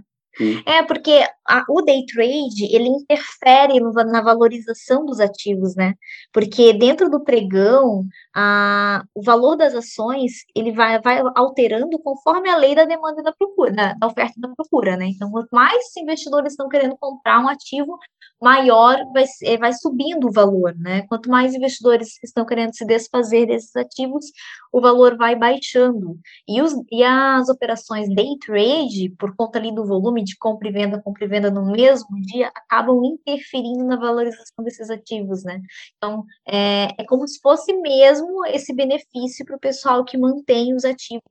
É, 0.65 0.83
porque 0.83 1.23
a, 1.47 1.63
o 1.69 1.81
day 1.81 2.05
trade, 2.05 2.65
ele 2.75 2.89
interfere 2.89 3.79
no, 3.79 3.93
na 3.93 4.21
valorização 4.21 5.05
dos 5.05 5.19
ativos, 5.21 5.75
né? 5.75 5.93
Porque 6.33 6.73
dentro 6.73 7.09
do 7.09 7.23
pregão, 7.23 8.03
a, 8.35 9.03
o 9.13 9.23
valor 9.23 9.55
das 9.55 9.73
ações, 9.73 10.43
ele 10.53 10.73
vai, 10.73 10.99
vai 11.01 11.21
alterando 11.35 11.97
conforme 11.99 12.49
a 12.49 12.57
lei 12.57 12.75
da 12.75 12.83
demanda 12.83 13.21
e 13.21 13.23
da 13.23 13.31
procura, 13.31 13.71
da, 13.71 13.93
da 13.93 14.07
oferta 14.07 14.33
e 14.37 14.41
da 14.41 14.49
procura, 14.49 14.97
né? 14.97 15.05
Então, 15.07 15.31
quanto 15.31 15.49
mais 15.51 15.95
investidores 15.97 16.51
estão 16.51 16.67
querendo 16.67 16.97
comprar 16.97 17.39
um 17.39 17.47
ativo, 17.47 17.97
maior 18.45 19.03
vai, 19.11 19.25
vai 19.57 19.73
subindo 19.73 20.27
o 20.27 20.31
valor, 20.31 20.75
né? 20.77 21.01
Quanto 21.07 21.27
mais 21.31 21.55
investidores 21.55 22.19
estão 22.23 22.45
querendo 22.45 22.75
se 22.75 22.85
desfazer 22.85 23.47
desses 23.47 23.75
ativos, 23.75 24.25
o 24.71 24.79
valor 24.79 25.17
vai 25.17 25.35
baixando. 25.35 26.19
E, 26.47 26.61
os, 26.61 26.73
e 26.91 27.03
as 27.03 27.49
operações 27.49 28.07
day 28.13 28.37
trade, 28.45 29.09
por 29.17 29.35
conta 29.35 29.57
ali 29.57 29.73
do 29.73 29.83
volume 29.83 30.23
de 30.23 30.37
compra 30.37 30.69
e 30.69 30.71
venda, 30.71 31.01
compra 31.01 31.25
e 31.25 31.27
venda 31.27 31.49
no 31.49 31.71
mesmo 31.71 32.21
dia, 32.21 32.51
acabam 32.55 33.03
interferindo 33.03 33.83
na 33.83 33.95
valorização 33.95 34.63
desses 34.63 34.91
ativos, 34.91 35.43
né? 35.43 35.59
Então, 35.97 36.23
é, 36.47 36.89
é 36.99 37.03
como 37.05 37.27
se 37.27 37.39
fosse 37.41 37.73
mesmo 37.73 38.45
esse 38.45 38.75
benefício 38.75 39.43
para 39.43 39.55
o 39.55 39.59
pessoal 39.59 40.05
que 40.05 40.19
mantém 40.19 40.75
os 40.75 40.85
ativos 40.85 41.23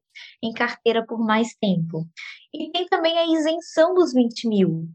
em 0.42 0.52
carteira 0.52 1.06
por 1.06 1.18
mais 1.18 1.54
tempo. 1.54 2.09
E 2.52 2.71
tem 2.73 2.87
também 2.88 3.16
a 3.16 3.26
isenção 3.26 3.94
dos 3.94 4.12
20 4.12 4.49
mil, 4.49 4.88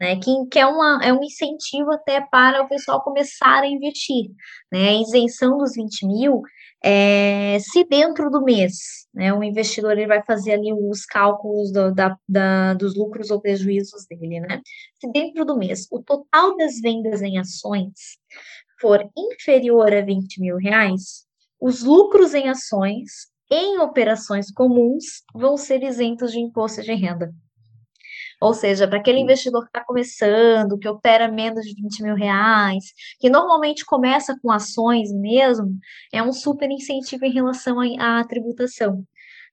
né, 0.00 0.16
que, 0.16 0.30
que 0.50 0.58
é, 0.58 0.66
uma, 0.66 1.00
é 1.02 1.12
um 1.12 1.22
incentivo 1.22 1.92
até 1.92 2.20
para 2.20 2.62
o 2.62 2.68
pessoal 2.68 3.02
começar 3.02 3.62
a 3.62 3.68
investir. 3.68 4.30
Né, 4.72 4.88
a 4.88 5.00
isenção 5.00 5.56
dos 5.58 5.74
20 5.74 6.06
mil, 6.06 6.42
é, 6.82 7.58
se 7.60 7.84
dentro 7.84 8.30
do 8.30 8.42
mês, 8.42 9.06
né, 9.14 9.32
o 9.32 9.42
investidor 9.42 9.92
ele 9.92 10.06
vai 10.06 10.22
fazer 10.22 10.52
ali 10.52 10.72
os 10.72 11.04
cálculos 11.06 11.72
do, 11.72 11.94
da, 11.94 12.16
da, 12.28 12.74
dos 12.74 12.94
lucros 12.96 13.30
ou 13.30 13.40
prejuízos 13.40 14.06
dele, 14.06 14.40
né, 14.40 14.60
se 15.00 15.10
dentro 15.10 15.44
do 15.44 15.56
mês 15.56 15.86
o 15.90 16.02
total 16.02 16.56
das 16.56 16.80
vendas 16.80 17.22
em 17.22 17.38
ações 17.38 18.18
for 18.80 19.08
inferior 19.16 19.92
a 19.94 20.02
20 20.02 20.40
mil 20.40 20.56
reais, 20.56 21.24
os 21.60 21.82
lucros 21.82 22.34
em 22.34 22.48
ações 22.48 23.32
em 23.50 23.78
operações 23.78 24.50
comuns 24.50 25.22
vão 25.34 25.56
ser 25.56 25.82
isentos 25.82 26.32
de 26.32 26.40
imposto 26.40 26.82
de 26.82 26.92
renda. 26.92 27.32
Ou 28.44 28.52
seja, 28.52 28.86
para 28.86 28.98
aquele 28.98 29.20
investidor 29.20 29.62
que 29.62 29.68
está 29.68 29.82
começando, 29.82 30.78
que 30.78 30.86
opera 30.86 31.32
menos 31.32 31.64
de 31.64 31.74
20 31.80 32.02
mil 32.02 32.14
reais, 32.14 32.84
que 33.18 33.30
normalmente 33.30 33.86
começa 33.86 34.38
com 34.42 34.52
ações 34.52 35.10
mesmo, 35.14 35.78
é 36.12 36.22
um 36.22 36.30
super 36.30 36.70
incentivo 36.70 37.24
em 37.24 37.32
relação 37.32 37.78
à, 37.98 38.22
tributação. 38.24 39.02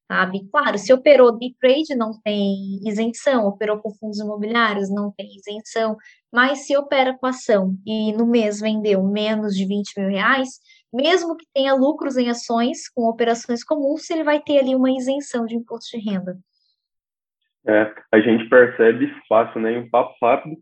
Sabe? 0.09 0.45
Claro, 0.51 0.77
se 0.77 0.91
operou 0.91 1.37
day 1.37 1.55
trade, 1.57 1.95
não 1.95 2.19
tem 2.21 2.81
isenção, 2.85 3.47
operou 3.47 3.79
com 3.79 3.93
fundos 3.95 4.19
imobiliários, 4.19 4.89
não 4.89 5.09
tem 5.13 5.37
isenção, 5.37 5.95
mas 6.29 6.65
se 6.65 6.75
opera 6.75 7.17
com 7.17 7.27
ação 7.27 7.77
e 7.85 8.11
no 8.11 8.27
mês 8.27 8.59
vendeu 8.59 9.01
menos 9.03 9.55
de 9.55 9.65
20 9.65 9.99
mil 10.01 10.09
reais, 10.09 10.59
mesmo 10.93 11.37
que 11.37 11.45
tenha 11.53 11.73
lucros 11.73 12.17
em 12.17 12.29
ações 12.29 12.89
com 12.89 13.03
operações 13.07 13.63
comuns, 13.63 14.09
ele 14.09 14.25
vai 14.25 14.41
ter 14.41 14.59
ali 14.59 14.75
uma 14.75 14.91
isenção 14.91 15.45
de 15.45 15.55
imposto 15.55 15.97
de 15.97 16.03
renda. 16.03 16.37
É, 17.67 17.93
a 18.11 18.19
gente 18.19 18.49
percebe 18.49 19.13
fácil, 19.27 19.61
né, 19.61 19.73
em 19.73 19.79
um 19.79 19.89
papo 19.89 20.13
rápido, 20.21 20.57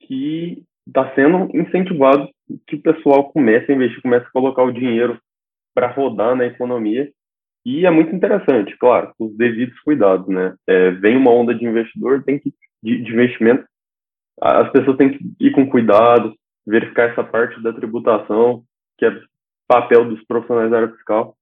que 0.00 0.62
está 0.86 1.14
sendo 1.14 1.48
incentivado 1.56 2.28
que 2.66 2.76
o 2.76 2.82
pessoal 2.82 3.30
comece 3.32 3.70
a 3.70 3.74
investir, 3.74 4.02
comece 4.02 4.26
a 4.26 4.30
colocar 4.30 4.62
o 4.62 4.72
dinheiro 4.72 5.18
para 5.74 5.90
rodar 5.90 6.36
na 6.36 6.46
economia. 6.46 7.10
E 7.64 7.84
é 7.84 7.90
muito 7.90 8.14
interessante, 8.14 8.76
claro, 8.78 9.12
com 9.18 9.26
os 9.26 9.36
devidos 9.36 9.78
cuidados, 9.80 10.28
né? 10.28 10.54
É, 10.68 10.90
vem 10.92 11.16
uma 11.16 11.32
onda 11.32 11.52
de 11.52 11.64
investidor, 11.64 12.22
tem 12.22 12.38
que 12.38 12.54
de, 12.82 13.02
de 13.02 13.12
investimento, 13.12 13.66
as 14.40 14.70
pessoas 14.70 14.96
têm 14.96 15.18
que 15.18 15.24
ir 15.40 15.50
com 15.50 15.68
cuidado, 15.68 16.34
verificar 16.66 17.10
essa 17.10 17.24
parte 17.24 17.60
da 17.62 17.72
tributação, 17.72 18.62
que 18.98 19.06
é 19.06 19.20
papel 19.66 20.04
dos 20.04 20.22
profissionais 20.26 20.70
da 20.70 20.76
área 20.78 20.92
fiscal. 20.92 21.36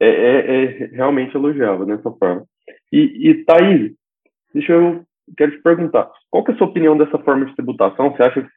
É, 0.00 0.08
é, 0.08 0.64
é 0.64 0.86
realmente 0.86 1.36
elogiável 1.36 1.86
dessa 1.86 2.10
forma. 2.10 2.44
E, 2.92 3.30
e 3.30 3.44
Thaís, 3.44 3.92
Deixa 4.54 4.72
eu 4.72 5.04
quero 5.36 5.52
te 5.52 5.62
perguntar, 5.62 6.10
qual 6.30 6.44
é 6.46 6.52
a 6.52 6.56
sua 6.56 6.66
opinião 6.66 6.96
dessa 6.96 7.18
forma 7.18 7.46
de 7.46 7.54
tributação? 7.54 8.10
Você 8.10 8.22
acha 8.22 8.48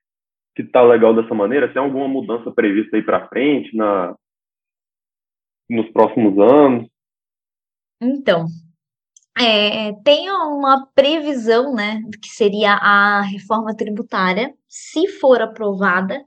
que 0.55 0.61
está 0.61 0.81
legal 0.81 1.15
dessa 1.15 1.33
maneira? 1.33 1.71
Tem 1.71 1.81
alguma 1.81 2.07
mudança 2.07 2.51
prevista 2.51 2.95
aí 2.95 3.03
para 3.03 3.27
frente 3.27 3.75
na 3.75 4.15
nos 5.69 5.89
próximos 5.91 6.37
anos? 6.37 6.87
Então, 7.99 8.45
é, 9.37 9.93
tem 10.03 10.29
uma 10.31 10.87
previsão, 10.93 11.73
né, 11.73 12.01
que 12.21 12.29
seria 12.29 12.73
a 12.73 13.21
reforma 13.21 13.75
tributária, 13.75 14.53
se 14.67 15.07
for 15.07 15.41
aprovada, 15.41 16.23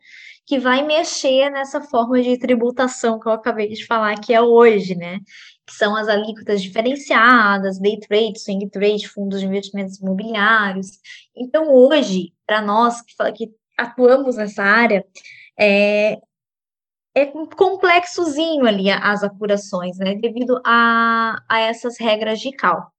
que 0.46 0.58
vai 0.58 0.82
mexer 0.82 1.50
nessa 1.50 1.80
forma 1.80 2.20
de 2.20 2.38
tributação 2.38 3.20
que 3.20 3.28
eu 3.28 3.32
acabei 3.32 3.68
de 3.68 3.86
falar 3.86 4.18
que 4.18 4.32
é 4.32 4.40
hoje, 4.40 4.94
né? 4.94 5.20
Que 5.68 5.74
são 5.74 5.94
as 5.94 6.08
alíquotas 6.08 6.62
diferenciadas, 6.62 7.78
day 7.78 8.00
trade, 8.00 8.40
swing 8.40 8.70
trade, 8.70 9.06
fundos 9.06 9.40
de 9.40 9.46
investimentos 9.46 9.98
imobiliários. 9.98 10.98
Então, 11.36 11.70
hoje, 11.70 12.32
para 12.46 12.62
nós 12.62 13.02
que, 13.02 13.14
que, 13.32 13.54
atuamos 13.76 14.36
nessa 14.36 14.62
área, 14.62 15.04
é, 15.58 16.18
é 17.14 17.26
complexozinho 17.54 18.64
ali 18.66 18.90
as 18.90 19.22
apurações, 19.22 19.98
né, 19.98 20.14
devido 20.14 20.58
a, 20.64 21.36
a 21.46 21.60
essas 21.60 21.98
regras 22.00 22.40
de 22.40 22.50
cálculo. 22.52 22.90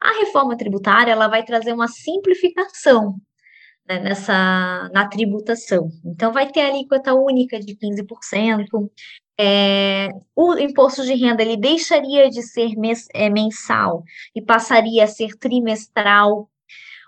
A 0.00 0.18
reforma 0.20 0.56
tributária, 0.56 1.12
ela 1.12 1.28
vai 1.28 1.44
trazer 1.44 1.74
uma 1.74 1.88
simplificação 1.88 3.16
né, 3.86 3.98
nessa, 3.98 4.88
na 4.94 5.06
tributação. 5.08 5.90
Então, 6.04 6.32
vai 6.32 6.50
ter 6.50 6.62
a 6.62 6.68
alíquota 6.68 7.12
única 7.12 7.60
de 7.60 7.76
15%, 7.76 8.64
é, 9.38 10.08
o 10.36 10.56
imposto 10.58 11.02
de 11.04 11.14
renda 11.14 11.42
ele 11.42 11.56
deixaria 11.56 12.28
de 12.30 12.42
ser 12.42 12.76
mes, 12.76 13.08
é, 13.14 13.30
mensal 13.30 14.04
e 14.34 14.42
passaria 14.42 15.04
a 15.04 15.08
ser 15.08 15.36
trimestral 15.36 16.48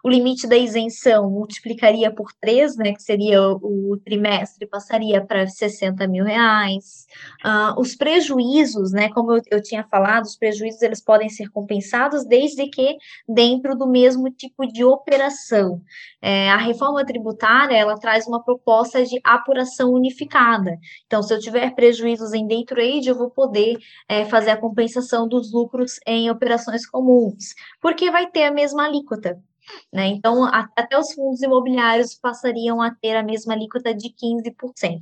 o 0.04 0.10
limite 0.10 0.46
da 0.46 0.54
isenção 0.54 1.30
multiplicaria 1.30 2.12
por 2.12 2.30
três, 2.38 2.76
né, 2.76 2.92
que 2.92 3.02
seria 3.02 3.40
o, 3.40 3.96
trimestre, 4.04 4.66
passaria 4.66 5.24
para 5.24 5.46
60 5.46 6.06
mil 6.06 6.26
reais. 6.26 7.06
Uh, 7.42 7.80
os 7.80 7.96
prejuízos, 7.96 8.92
né, 8.92 9.08
como 9.08 9.32
eu, 9.32 9.42
eu, 9.50 9.62
tinha 9.62 9.82
falado, 9.82 10.24
os 10.24 10.36
prejuízos 10.36 10.82
eles 10.82 11.00
podem 11.00 11.30
ser 11.30 11.48
compensados 11.48 12.26
desde 12.26 12.66
que 12.66 12.98
dentro 13.26 13.74
do 13.74 13.86
mesmo 13.86 14.30
tipo 14.30 14.66
de 14.66 14.84
operação. 14.84 15.80
É, 16.20 16.50
a 16.50 16.58
reforma 16.58 17.02
tributária, 17.06 17.74
ela 17.74 17.98
traz 17.98 18.26
uma 18.26 18.44
proposta 18.44 19.02
de 19.06 19.18
apuração 19.24 19.90
unificada. 19.90 20.78
Então, 21.06 21.22
se 21.22 21.32
eu 21.32 21.40
tiver 21.40 21.74
prejuízos 21.74 22.34
em 22.34 22.46
day 22.46 22.66
trade, 22.66 23.08
eu 23.08 23.14
vou 23.14 23.30
poder 23.30 23.78
é, 24.06 24.26
fazer 24.26 24.50
a 24.50 24.56
compensação 24.58 25.26
dos 25.26 25.50
lucros 25.50 25.98
em 26.06 26.30
operações 26.30 26.86
comuns, 26.86 27.54
porque 27.80 28.10
vai 28.10 28.30
ter 28.30 28.44
a 28.44 28.52
mesma 28.52 28.84
alíquota. 28.84 29.42
Né? 29.92 30.06
Então, 30.08 30.44
a, 30.44 30.68
até 30.76 30.98
os 30.98 31.12
fundos 31.12 31.42
imobiliários 31.42 32.14
passariam 32.14 32.80
a 32.82 32.90
ter 32.94 33.16
a 33.16 33.22
mesma 33.22 33.54
alíquota 33.54 33.94
de 33.94 34.10
15%. 34.10 35.00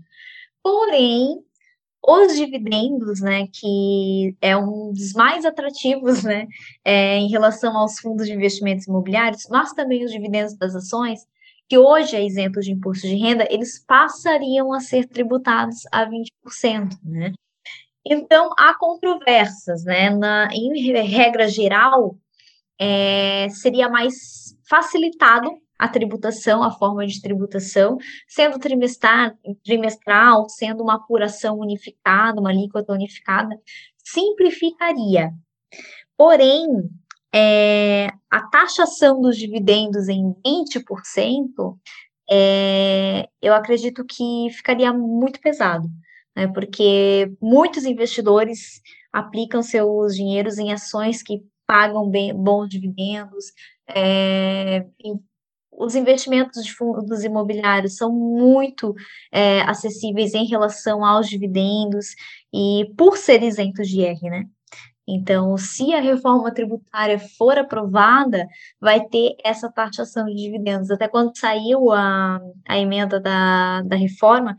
Porém, 0.62 1.42
os 2.04 2.36
dividendos, 2.36 3.20
né, 3.20 3.46
que 3.52 4.36
é 4.40 4.56
um 4.56 4.92
dos 4.92 5.12
mais 5.12 5.44
atrativos, 5.44 6.24
né, 6.24 6.46
é, 6.84 7.16
em 7.16 7.28
relação 7.28 7.76
aos 7.76 7.98
fundos 8.00 8.26
de 8.26 8.32
investimentos 8.32 8.86
imobiliários, 8.86 9.46
mas 9.48 9.72
também 9.72 10.04
os 10.04 10.10
dividendos 10.10 10.54
das 10.56 10.74
ações, 10.74 11.20
que 11.68 11.78
hoje 11.78 12.16
é 12.16 12.24
isento 12.24 12.60
de 12.60 12.72
imposto 12.72 13.06
de 13.06 13.14
renda, 13.14 13.46
eles 13.50 13.82
passariam 13.86 14.72
a 14.72 14.80
ser 14.80 15.06
tributados 15.06 15.86
a 15.92 16.04
20%, 16.04 16.98
né? 17.04 17.32
Então, 18.04 18.50
há 18.58 18.74
controvérsias, 18.76 19.84
né? 19.84 20.10
Na, 20.10 20.48
em 20.52 20.72
regra 21.02 21.48
geral, 21.48 22.16
é, 22.78 23.48
seria 23.50 23.88
mais 23.88 24.56
facilitado 24.68 25.50
a 25.78 25.88
tributação, 25.88 26.62
a 26.62 26.70
forma 26.70 27.04
de 27.06 27.20
tributação, 27.20 27.98
sendo 28.28 28.58
trimestral, 28.58 29.32
trimestral, 29.64 30.48
sendo 30.48 30.82
uma 30.82 30.94
apuração 30.94 31.58
unificada, 31.58 32.40
uma 32.40 32.50
alíquota 32.50 32.92
unificada, 32.92 33.60
simplificaria. 33.96 35.32
Porém, 36.16 36.66
é, 37.34 38.06
a 38.30 38.42
taxação 38.42 39.20
dos 39.20 39.36
dividendos 39.36 40.08
em 40.08 40.32
20%, 40.46 41.76
é, 42.30 43.28
eu 43.40 43.52
acredito 43.52 44.04
que 44.04 44.48
ficaria 44.50 44.92
muito 44.92 45.40
pesado, 45.40 45.88
né, 46.36 46.46
porque 46.46 47.32
muitos 47.40 47.84
investidores 47.84 48.80
aplicam 49.12 49.62
seus 49.62 50.14
dinheiros 50.14 50.58
em 50.58 50.72
ações 50.72 51.22
que 51.22 51.42
pagam 51.72 52.06
bem, 52.06 52.34
bons 52.34 52.68
dividendos, 52.68 53.46
é, 53.88 54.84
os 55.72 55.94
investimentos 55.94 56.62
de 56.62 56.74
fundos 56.74 57.24
imobiliários 57.24 57.96
são 57.96 58.12
muito 58.12 58.94
é, 59.32 59.62
acessíveis 59.62 60.34
em 60.34 60.44
relação 60.44 61.02
aos 61.02 61.26
dividendos 61.30 62.14
e 62.52 62.92
por 62.94 63.16
ser 63.16 63.42
isentos 63.42 63.88
de 63.88 64.02
IR, 64.02 64.20
né? 64.24 64.44
Então, 65.08 65.56
se 65.56 65.94
a 65.94 66.00
reforma 66.00 66.52
tributária 66.52 67.18
for 67.38 67.56
aprovada, 67.56 68.46
vai 68.78 69.06
ter 69.06 69.34
essa 69.42 69.72
taxação 69.72 70.26
de 70.26 70.34
dividendos. 70.34 70.90
Até 70.90 71.08
quando 71.08 71.36
saiu 71.36 71.90
a, 71.90 72.38
a 72.68 72.78
emenda 72.78 73.18
da, 73.18 73.80
da 73.80 73.96
reforma, 73.96 74.56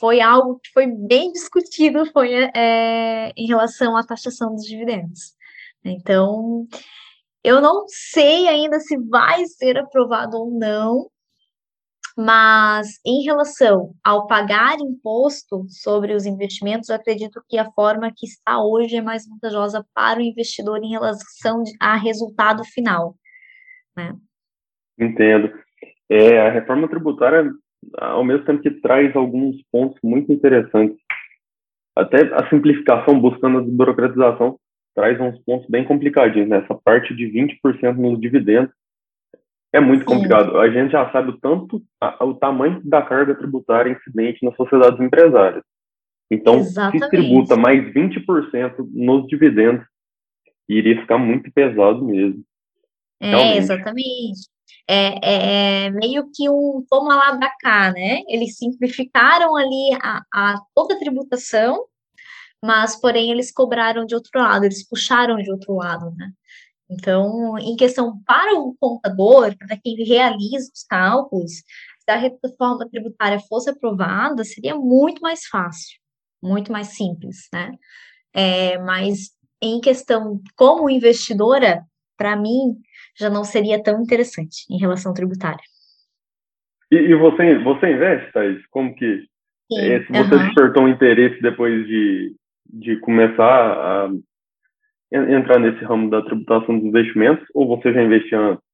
foi 0.00 0.22
algo 0.22 0.58
que 0.58 0.70
foi 0.72 0.86
bem 0.86 1.32
discutido 1.32 2.06
foi, 2.12 2.32
é, 2.32 3.30
em 3.36 3.46
relação 3.46 3.94
à 3.94 4.02
taxação 4.02 4.54
dos 4.54 4.64
dividendos. 4.64 5.36
Então, 5.84 6.66
eu 7.44 7.60
não 7.60 7.84
sei 7.86 8.48
ainda 8.48 8.80
se 8.80 8.96
vai 9.08 9.44
ser 9.46 9.78
aprovado 9.78 10.36
ou 10.36 10.50
não, 10.50 11.08
mas 12.16 12.98
em 13.04 13.22
relação 13.22 13.92
ao 14.02 14.26
pagar 14.26 14.78
imposto 14.80 15.66
sobre 15.68 16.14
os 16.14 16.24
investimentos, 16.24 16.88
eu 16.88 16.96
acredito 16.96 17.42
que 17.46 17.58
a 17.58 17.70
forma 17.72 18.10
que 18.14 18.26
está 18.26 18.62
hoje 18.64 18.96
é 18.96 19.02
mais 19.02 19.28
vantajosa 19.28 19.86
para 19.94 20.18
o 20.18 20.22
investidor 20.22 20.78
em 20.82 20.90
relação 20.90 21.62
a 21.78 21.94
resultado 21.94 22.64
final. 22.64 23.14
Né? 23.94 24.16
Entendo. 24.98 25.52
É, 26.08 26.40
a 26.40 26.50
reforma 26.50 26.88
tributária, 26.88 27.50
ao 27.98 28.24
mesmo 28.24 28.46
tempo 28.46 28.62
que 28.62 28.70
traz 28.80 29.14
alguns 29.14 29.56
pontos 29.70 29.98
muito 30.02 30.32
interessantes, 30.32 30.96
até 31.94 32.22
a 32.34 32.48
simplificação 32.48 33.20
buscando 33.20 33.58
a 33.58 33.62
desburocratização, 33.62 34.58
traz 34.96 35.20
uns 35.20 35.38
pontos 35.44 35.68
bem 35.68 35.84
complicadinhos, 35.84 36.48
né? 36.48 36.58
Essa 36.64 36.74
parte 36.74 37.14
de 37.14 37.26
20% 37.26 37.94
nos 37.96 38.18
dividendos 38.18 38.72
é 39.72 39.78
muito 39.78 40.00
Sim. 40.00 40.06
complicado. 40.06 40.58
A 40.58 40.70
gente 40.70 40.92
já 40.92 41.12
sabe 41.12 41.30
o 41.30 41.38
tanto, 41.38 41.82
a, 42.00 42.24
o 42.24 42.34
tamanho 42.34 42.80
da 42.82 43.02
carga 43.02 43.34
tributária 43.34 43.92
incidente 43.92 44.42
nas 44.42 44.56
sociedades 44.56 44.98
empresárias. 44.98 45.62
Então, 46.30 46.56
Exatamente. 46.56 47.04
se 47.04 47.10
tributa 47.10 47.56
mais 47.56 47.84
20% 47.92 48.88
nos 48.90 49.26
dividendos, 49.28 49.86
iria 50.68 51.00
ficar 51.00 51.18
muito 51.18 51.52
pesado 51.52 52.04
mesmo. 52.04 52.42
É, 53.20 53.30
Realmente. 53.30 53.58
exatamente. 53.58 54.48
É, 54.88 55.06
é, 55.22 55.86
é, 55.86 55.90
meio 55.90 56.24
que 56.34 56.48
um 56.48 56.84
toma 56.88 57.14
lá 57.14 57.32
da 57.32 57.50
cá, 57.60 57.92
né? 57.92 58.22
Eles 58.28 58.56
simplificaram 58.56 59.56
ali 59.56 59.98
a, 60.02 60.22
a, 60.32 60.60
toda 60.74 60.94
a 60.94 60.98
tributação, 60.98 61.84
mas, 62.66 63.00
porém, 63.00 63.30
eles 63.30 63.52
cobraram 63.52 64.04
de 64.04 64.14
outro 64.14 64.40
lado, 64.40 64.64
eles 64.64 64.86
puxaram 64.86 65.36
de 65.36 65.50
outro 65.50 65.74
lado, 65.74 66.12
né? 66.16 66.30
Então, 66.90 67.58
em 67.58 67.76
questão 67.76 68.20
para 68.24 68.54
o 68.54 68.74
contador, 68.78 69.56
para 69.56 69.76
quem 69.76 69.96
realiza 70.04 70.70
os 70.74 70.82
cálculos, 70.84 71.52
se 71.52 72.10
a 72.10 72.16
reforma 72.16 72.88
tributária 72.88 73.40
fosse 73.48 73.70
aprovada, 73.70 74.44
seria 74.44 74.74
muito 74.74 75.20
mais 75.20 75.46
fácil, 75.46 75.98
muito 76.42 76.70
mais 76.70 76.88
simples, 76.88 77.48
né? 77.52 77.72
É, 78.32 78.78
mas 78.78 79.30
em 79.60 79.80
questão 79.80 80.40
como 80.54 80.90
investidora, 80.90 81.82
para 82.16 82.36
mim, 82.36 82.76
já 83.18 83.30
não 83.30 83.44
seria 83.44 83.82
tão 83.82 84.00
interessante 84.02 84.64
em 84.70 84.78
relação 84.78 85.12
tributária. 85.12 85.64
E, 86.92 86.96
e 86.96 87.14
você, 87.16 87.58
você 87.58 87.92
investe, 87.92 88.32
Thaís? 88.32 88.66
Como 88.68 88.94
que 88.94 89.26
Sim, 89.72 89.80
é, 89.80 90.00
se 90.00 90.12
você 90.12 90.34
uhum. 90.34 90.44
despertou 90.44 90.84
um 90.84 90.88
interesse 90.88 91.40
depois 91.42 91.84
de, 91.86 92.34
de 92.68 92.98
começar 93.00 93.44
a 93.44 94.10
entrar 95.12 95.58
nesse 95.58 95.84
ramo 95.84 96.10
da 96.10 96.22
tributação 96.22 96.78
dos 96.78 96.86
investimentos 96.86 97.46
ou 97.54 97.66
você 97.66 97.92
já 97.92 98.02
investia 98.02 98.38
antes? 98.38 98.64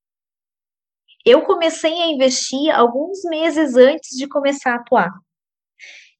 Eu 1.24 1.42
comecei 1.42 1.92
a 1.92 2.08
investir 2.08 2.74
alguns 2.74 3.22
meses 3.24 3.76
antes 3.76 4.16
de 4.16 4.26
começar 4.26 4.72
a 4.72 4.76
atuar. 4.76 5.12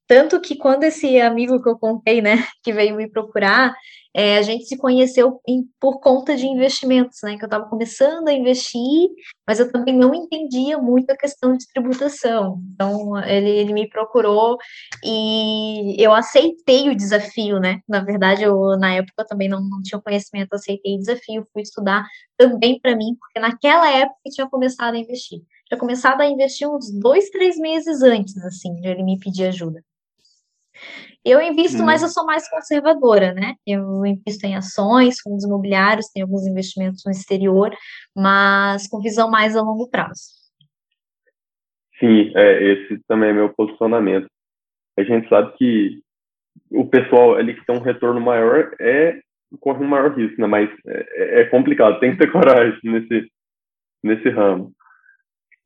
Tanto 0.07 0.39
que 0.39 0.55
quando 0.55 0.83
esse 0.83 1.19
amigo 1.19 1.61
que 1.61 1.69
eu 1.69 1.77
contei, 1.77 2.21
né, 2.21 2.37
que 2.63 2.71
veio 2.71 2.95
me 2.95 3.09
procurar, 3.09 3.73
é, 4.15 4.37
a 4.37 4.41
gente 4.43 4.65
se 4.65 4.77
conheceu 4.77 5.41
em, 5.47 5.63
por 5.79 5.99
conta 5.99 6.35
de 6.35 6.45
investimentos, 6.45 7.19
né? 7.23 7.35
Que 7.35 7.43
eu 7.43 7.47
estava 7.47 7.67
começando 7.67 8.27
a 8.27 8.33
investir, 8.33 9.09
mas 9.47 9.59
eu 9.59 9.71
também 9.71 9.97
não 9.97 10.13
entendia 10.13 10.77
muito 10.77 11.09
a 11.09 11.17
questão 11.17 11.57
de 11.57 11.67
tributação. 11.67 12.61
Então, 12.73 13.17
ele, 13.23 13.49
ele 13.49 13.73
me 13.73 13.89
procurou 13.89 14.57
e 15.03 15.95
eu 15.97 16.13
aceitei 16.13 16.89
o 16.89 16.95
desafio, 16.95 17.59
né? 17.59 17.79
Na 17.87 18.01
verdade, 18.03 18.43
eu, 18.43 18.77
na 18.77 18.93
época, 18.93 19.25
também 19.25 19.49
não, 19.49 19.61
não 19.61 19.81
tinha 19.81 19.99
conhecimento, 19.99 20.53
aceitei 20.53 20.95
o 20.95 20.99
desafio, 20.99 21.47
fui 21.51 21.63
estudar 21.63 22.05
também 22.37 22.79
para 22.79 22.95
mim, 22.95 23.15
porque 23.19 23.39
naquela 23.39 23.89
época 23.91 24.19
eu 24.25 24.31
tinha 24.31 24.49
começado 24.49 24.93
a 24.93 24.97
investir. 24.99 25.41
Tinha 25.67 25.79
começado 25.79 26.21
a 26.21 26.27
investir 26.27 26.69
uns 26.69 26.91
dois, 26.99 27.29
três 27.31 27.57
meses 27.57 28.03
antes, 28.03 28.37
assim, 28.45 28.75
de 28.75 28.87
ele 28.87 29.03
me 29.03 29.17
pedir 29.17 29.45
ajuda. 29.45 29.83
Eu 31.25 31.41
invisto, 31.41 31.81
hum. 31.81 31.85
mas 31.85 32.01
eu 32.01 32.09
sou 32.09 32.25
mais 32.25 32.49
conservadora, 32.49 33.33
né? 33.33 33.55
Eu 33.65 34.05
invisto 34.05 34.45
em 34.45 34.55
ações, 34.55 35.19
fundos 35.21 35.45
imobiliários, 35.45 36.09
tenho 36.09 36.25
alguns 36.25 36.45
investimentos 36.45 37.03
no 37.05 37.11
exterior, 37.11 37.73
mas 38.15 38.87
com 38.87 39.01
visão 39.01 39.29
mais 39.29 39.55
a 39.55 39.61
longo 39.61 39.89
prazo. 39.89 40.43
Sim, 41.99 42.31
é, 42.35 42.63
esse 42.63 42.99
também 43.07 43.29
é 43.29 43.33
meu 43.33 43.53
posicionamento. 43.53 44.27
A 44.97 45.03
gente 45.03 45.29
sabe 45.29 45.55
que 45.57 46.01
o 46.71 46.85
pessoal 46.85 47.35
ali 47.35 47.55
que 47.55 47.65
tem 47.65 47.75
um 47.75 47.81
retorno 47.81 48.19
maior 48.19 48.75
é 48.79 49.19
corre 49.59 49.83
um 49.83 49.87
maior 49.87 50.15
risco, 50.17 50.41
né? 50.41 50.47
Mas 50.47 50.69
é, 50.85 51.41
é 51.41 51.45
complicado, 51.45 51.99
tem 51.99 52.11
que 52.11 52.17
ter 52.17 52.31
coragem 52.33 52.79
nesse, 52.83 53.31
nesse 54.03 54.29
ramo. 54.29 54.73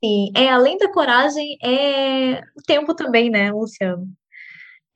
Sim, 0.03 0.31
é, 0.35 0.49
além 0.49 0.77
da 0.77 0.91
coragem, 0.91 1.57
é 1.63 2.41
o 2.55 2.61
tempo 2.65 2.93
também, 2.93 3.31
né, 3.31 3.51
Luciano? 3.51 4.05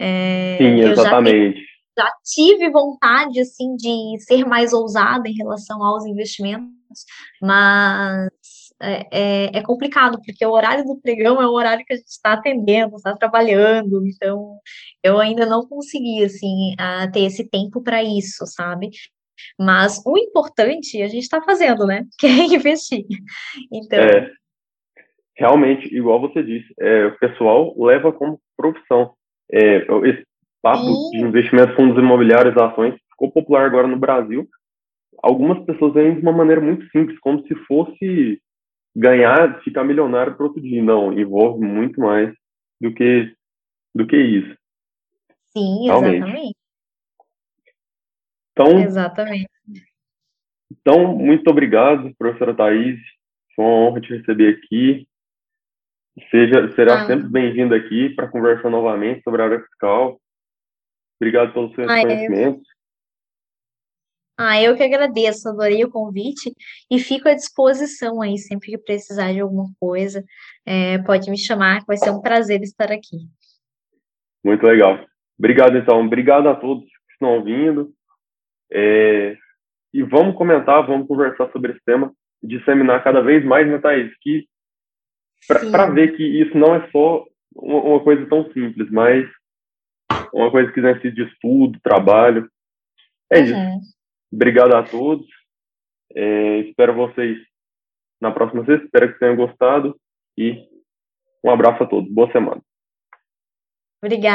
É, 0.04 0.58
Sim, 0.58 0.80
exatamente. 0.80 1.60
Já, 1.96 2.06
já, 2.06 2.12
tive 2.24 2.72
vontade, 2.72 3.40
assim, 3.40 3.76
de 3.76 4.20
ser 4.22 4.46
mais 4.46 4.74
ousada 4.74 5.30
em 5.30 5.34
relação 5.34 5.84
aos 5.84 6.06
investimentos, 6.06 7.06
mas 7.40 8.30
é, 8.82 9.08
é, 9.12 9.58
é 9.60 9.62
complicado, 9.62 10.20
porque 10.26 10.44
o 10.44 10.52
horário 10.52 10.84
do 10.84 11.00
pregão 11.00 11.40
é 11.40 11.46
o 11.46 11.52
horário 11.52 11.86
que 11.86 11.94
a 11.94 11.96
gente 11.96 12.08
está 12.08 12.34
atendendo, 12.34 12.96
está 12.96 13.16
trabalhando, 13.16 14.04
então 14.08 14.58
eu 15.04 15.20
ainda 15.20 15.46
não 15.46 15.68
consegui, 15.68 16.24
assim, 16.24 16.74
ter 17.14 17.22
esse 17.22 17.48
tempo 17.48 17.84
para 17.84 18.04
isso, 18.04 18.46
sabe? 18.48 18.90
Mas 19.60 20.02
o 20.04 20.18
importante 20.18 21.02
a 21.02 21.08
gente 21.08 21.24
está 21.24 21.42
fazendo, 21.44 21.86
né? 21.86 22.06
Que 22.20 22.26
é 22.26 22.46
investir. 22.56 23.06
Então. 23.72 24.00
É, 24.00 24.32
realmente, 25.36 25.94
igual 25.96 26.20
você 26.20 26.42
disse, 26.42 26.74
é, 26.80 27.06
o 27.06 27.18
pessoal 27.20 27.76
leva 27.78 28.12
como 28.12 28.40
profissão. 28.58 29.14
É, 29.52 29.78
esse 30.08 30.26
papo 30.62 31.10
de 31.12 31.18
investimento, 31.18 31.76
fundos 31.76 31.98
imobiliários, 31.98 32.56
ações, 32.58 32.96
ficou 33.10 33.32
popular 33.32 33.66
agora 33.66 33.88
no 33.88 33.98
Brasil. 33.98 34.48
Algumas 35.22 35.64
pessoas 35.66 35.94
veem 35.94 36.16
de 36.16 36.22
uma 36.22 36.32
maneira 36.32 36.62
muito 36.62 36.86
simples, 36.90 37.20
como 37.20 37.46
se 37.48 37.56
fosse 37.66 38.42
ganhar, 38.96 39.62
ficar 39.62 39.84
milionário 39.84 40.36
para 40.36 40.46
outro 40.46 40.62
dia. 40.62 40.82
Não, 40.82 41.14
envolve 41.14 41.64
muito 41.66 42.00
mais 42.00 42.34
do 42.80 42.94
que, 42.94 43.34
do 43.94 44.08
que 44.08 44.18
isso. 44.18 44.56
Sim, 45.54 45.86
Realmente. 45.86 46.16
exatamente. 46.18 46.56
Então, 48.52 48.80
exatamente. 48.80 49.50
Então, 50.72 51.16
muito 51.16 51.50
obrigado, 51.50 52.14
professora 52.18 52.56
Thais. 52.56 53.00
Foi 53.56 53.66
uma 53.66 53.90
honra 53.90 54.02
te 54.02 54.16
receber 54.16 54.56
aqui. 54.56 55.08
Seja, 56.30 56.72
será 56.76 57.02
ah. 57.02 57.08
sempre 57.08 57.28
bem-vindo 57.28 57.74
aqui 57.74 58.10
para 58.10 58.28
conversar 58.28 58.70
novamente 58.70 59.24
sobre 59.24 59.42
a 59.42 59.46
área 59.46 59.60
fiscal. 59.62 60.20
Obrigado 61.20 61.54
pelos 61.54 61.74
seus 61.76 61.90
ah, 61.90 62.02
conhecimentos. 62.02 62.68
Eu... 62.68 62.72
Ah, 64.38 64.62
eu 64.62 64.76
que 64.76 64.84
agradeço, 64.84 65.50
adorei 65.50 65.84
o 65.84 65.92
convite 65.92 66.52
e 66.90 66.98
fico 66.98 67.30
à 67.30 67.34
disposição 67.36 68.22
aí, 68.22 68.38
sempre 68.38 68.72
que 68.72 68.78
precisar 68.78 69.32
de 69.32 69.40
alguma 69.40 69.70
coisa, 69.80 70.24
é, 70.66 70.98
pode 71.00 71.30
me 71.30 71.38
chamar, 71.38 71.84
vai 71.86 71.96
ser 71.96 72.10
um 72.10 72.22
prazer 72.22 72.62
estar 72.62 72.92
aqui. 72.92 73.18
Muito 74.44 74.66
legal. 74.66 75.06
Obrigado, 75.38 75.78
então. 75.78 76.04
Obrigado 76.04 76.50
a 76.50 76.56
todos 76.56 76.86
que 76.86 77.14
estão 77.14 77.36
ouvindo. 77.36 77.94
É, 78.72 79.38
e 79.94 80.02
vamos 80.02 80.36
comentar, 80.36 80.88
vamos 80.88 81.08
conversar 81.08 81.52
sobre 81.52 81.74
esse 81.74 81.82
tema, 81.86 82.12
disseminar 82.42 83.04
cada 83.04 83.22
vez 83.22 83.44
mais, 83.46 83.68
né, 83.68 83.78
Thaís? 83.78 84.12
Que 84.22 84.48
para 85.48 85.90
ver 85.90 86.16
que 86.16 86.24
isso 86.24 86.58
não 86.58 86.76
é 86.76 86.90
só 86.92 87.26
uma, 87.56 87.82
uma, 87.82 88.04
coisa 88.04 88.26
tão 88.28 88.52
simples, 88.52 88.90
mas 88.92 89.28
uma 90.34 90.52
coisa 90.52 90.72
que 90.72 90.82
necessita 90.82 91.12
de 91.16 91.24
estudo, 91.24 91.80
trabalho. 91.82 92.50
É 93.32 93.40
uhum. 93.40 93.46
isso. 93.46 93.92
Obrigado 94.32 94.74
a 94.76 94.84
todos. 94.84 95.28
É, 96.14 96.60
espero 96.60 96.94
vocês 96.94 97.38
na 98.22 98.32
próxima 98.32 98.66
sexta. 98.66 98.86
Espero 98.86 99.14
que 99.14 99.20
tenham 99.20 99.36
gostado. 99.36 99.96
E 100.38 100.68
um 101.44 101.50
abraço 101.50 101.84
a 101.84 101.88
todos. 101.88 102.12
Boa 102.12 102.32
semana. 102.32 102.62
Obrigada. 104.04 104.30